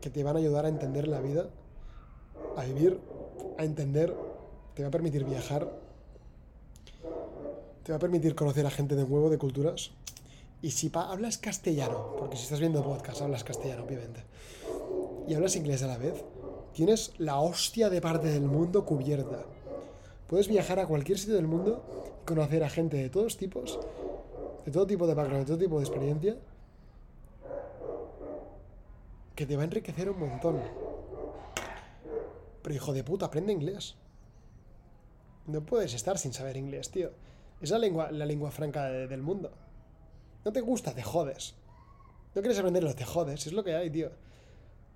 [0.00, 1.50] que te van a ayudar a entender la vida,
[2.56, 3.00] a vivir,
[3.58, 4.14] a entender,
[4.74, 5.68] te va a permitir viajar,
[7.82, 9.90] te va a permitir conocer a gente de huevo de culturas.
[10.62, 14.22] Y si hablas castellano, porque si estás viendo podcast hablas castellano, obviamente,
[15.26, 16.22] y hablas inglés a la vez,
[16.72, 19.44] tienes la hostia de parte del mundo cubierta.
[20.28, 21.84] Puedes viajar a cualquier sitio del mundo
[22.22, 23.78] y conocer a gente de todos tipos,
[24.64, 26.36] de todo tipo de background, de todo tipo de experiencia,
[29.34, 30.60] que te va a enriquecer un montón.
[32.62, 33.94] Pero hijo de puta, aprende inglés.
[35.46, 37.10] No puedes estar sin saber inglés, tío.
[37.60, 39.52] Es la lengua, la lengua franca de- del mundo.
[40.44, 41.54] No te gusta, te jodes.
[42.34, 43.46] No quieres aprenderlo, te jodes.
[43.46, 44.10] Es lo que hay, tío.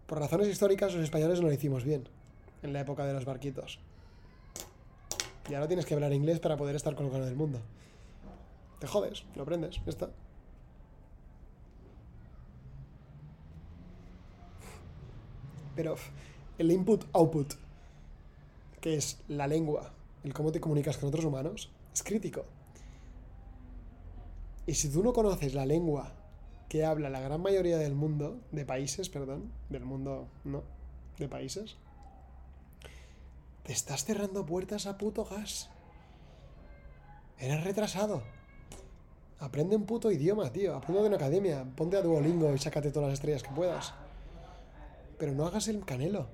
[0.06, 2.08] Por razones históricas, los españoles no lo hicimos bien.
[2.62, 3.78] En la época de los barquitos.
[5.50, 7.60] Y ahora tienes que hablar inglés para poder estar con lo del mundo.
[8.78, 10.08] Te jodes, lo aprendes, ya está.
[15.74, 15.96] Pero
[16.56, 17.54] el input-output,
[18.80, 22.44] que es la lengua, el cómo te comunicas con otros humanos, es crítico.
[24.66, 26.12] Y si tú no conoces la lengua
[26.68, 30.62] que habla la gran mayoría del mundo, de países, perdón, del mundo, no,
[31.18, 31.76] de países,
[33.70, 35.70] te estás cerrando puertas a puto gas.
[37.38, 38.24] Eres retrasado.
[39.38, 40.74] Aprende un puto idioma, tío.
[40.74, 41.64] Aprende de una academia.
[41.76, 43.94] Ponte a Duolingo y sácate todas las estrellas que puedas.
[45.18, 46.26] Pero no hagas el canelo.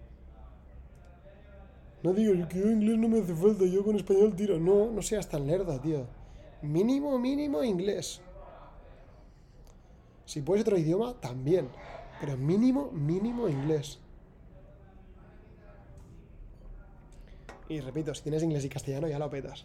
[2.02, 4.58] No digas que yo inglés no me hace falta, yo con español tiro.
[4.58, 6.06] No, no seas tan lerdo, tío.
[6.62, 8.22] Mínimo, mínimo inglés.
[10.24, 11.68] Si puedes otro idioma, también.
[12.18, 13.98] Pero mínimo, mínimo inglés.
[17.68, 19.64] Y repito, si tienes inglés y castellano ya lo petas.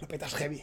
[0.00, 0.62] Lo petas heavy.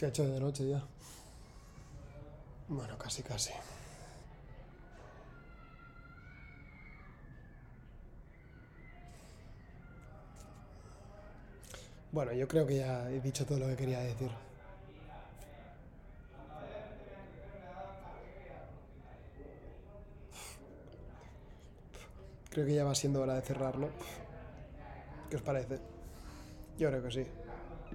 [0.00, 0.82] Se ha hecho de noche ya.
[2.68, 3.52] Bueno, casi, casi.
[12.12, 14.30] Bueno, yo creo que ya he dicho todo lo que quería decir.
[22.48, 23.90] Creo que ya va siendo hora de cerrar, ¿no?
[25.28, 25.78] ¿Qué os parece?
[26.78, 27.49] Yo creo que sí.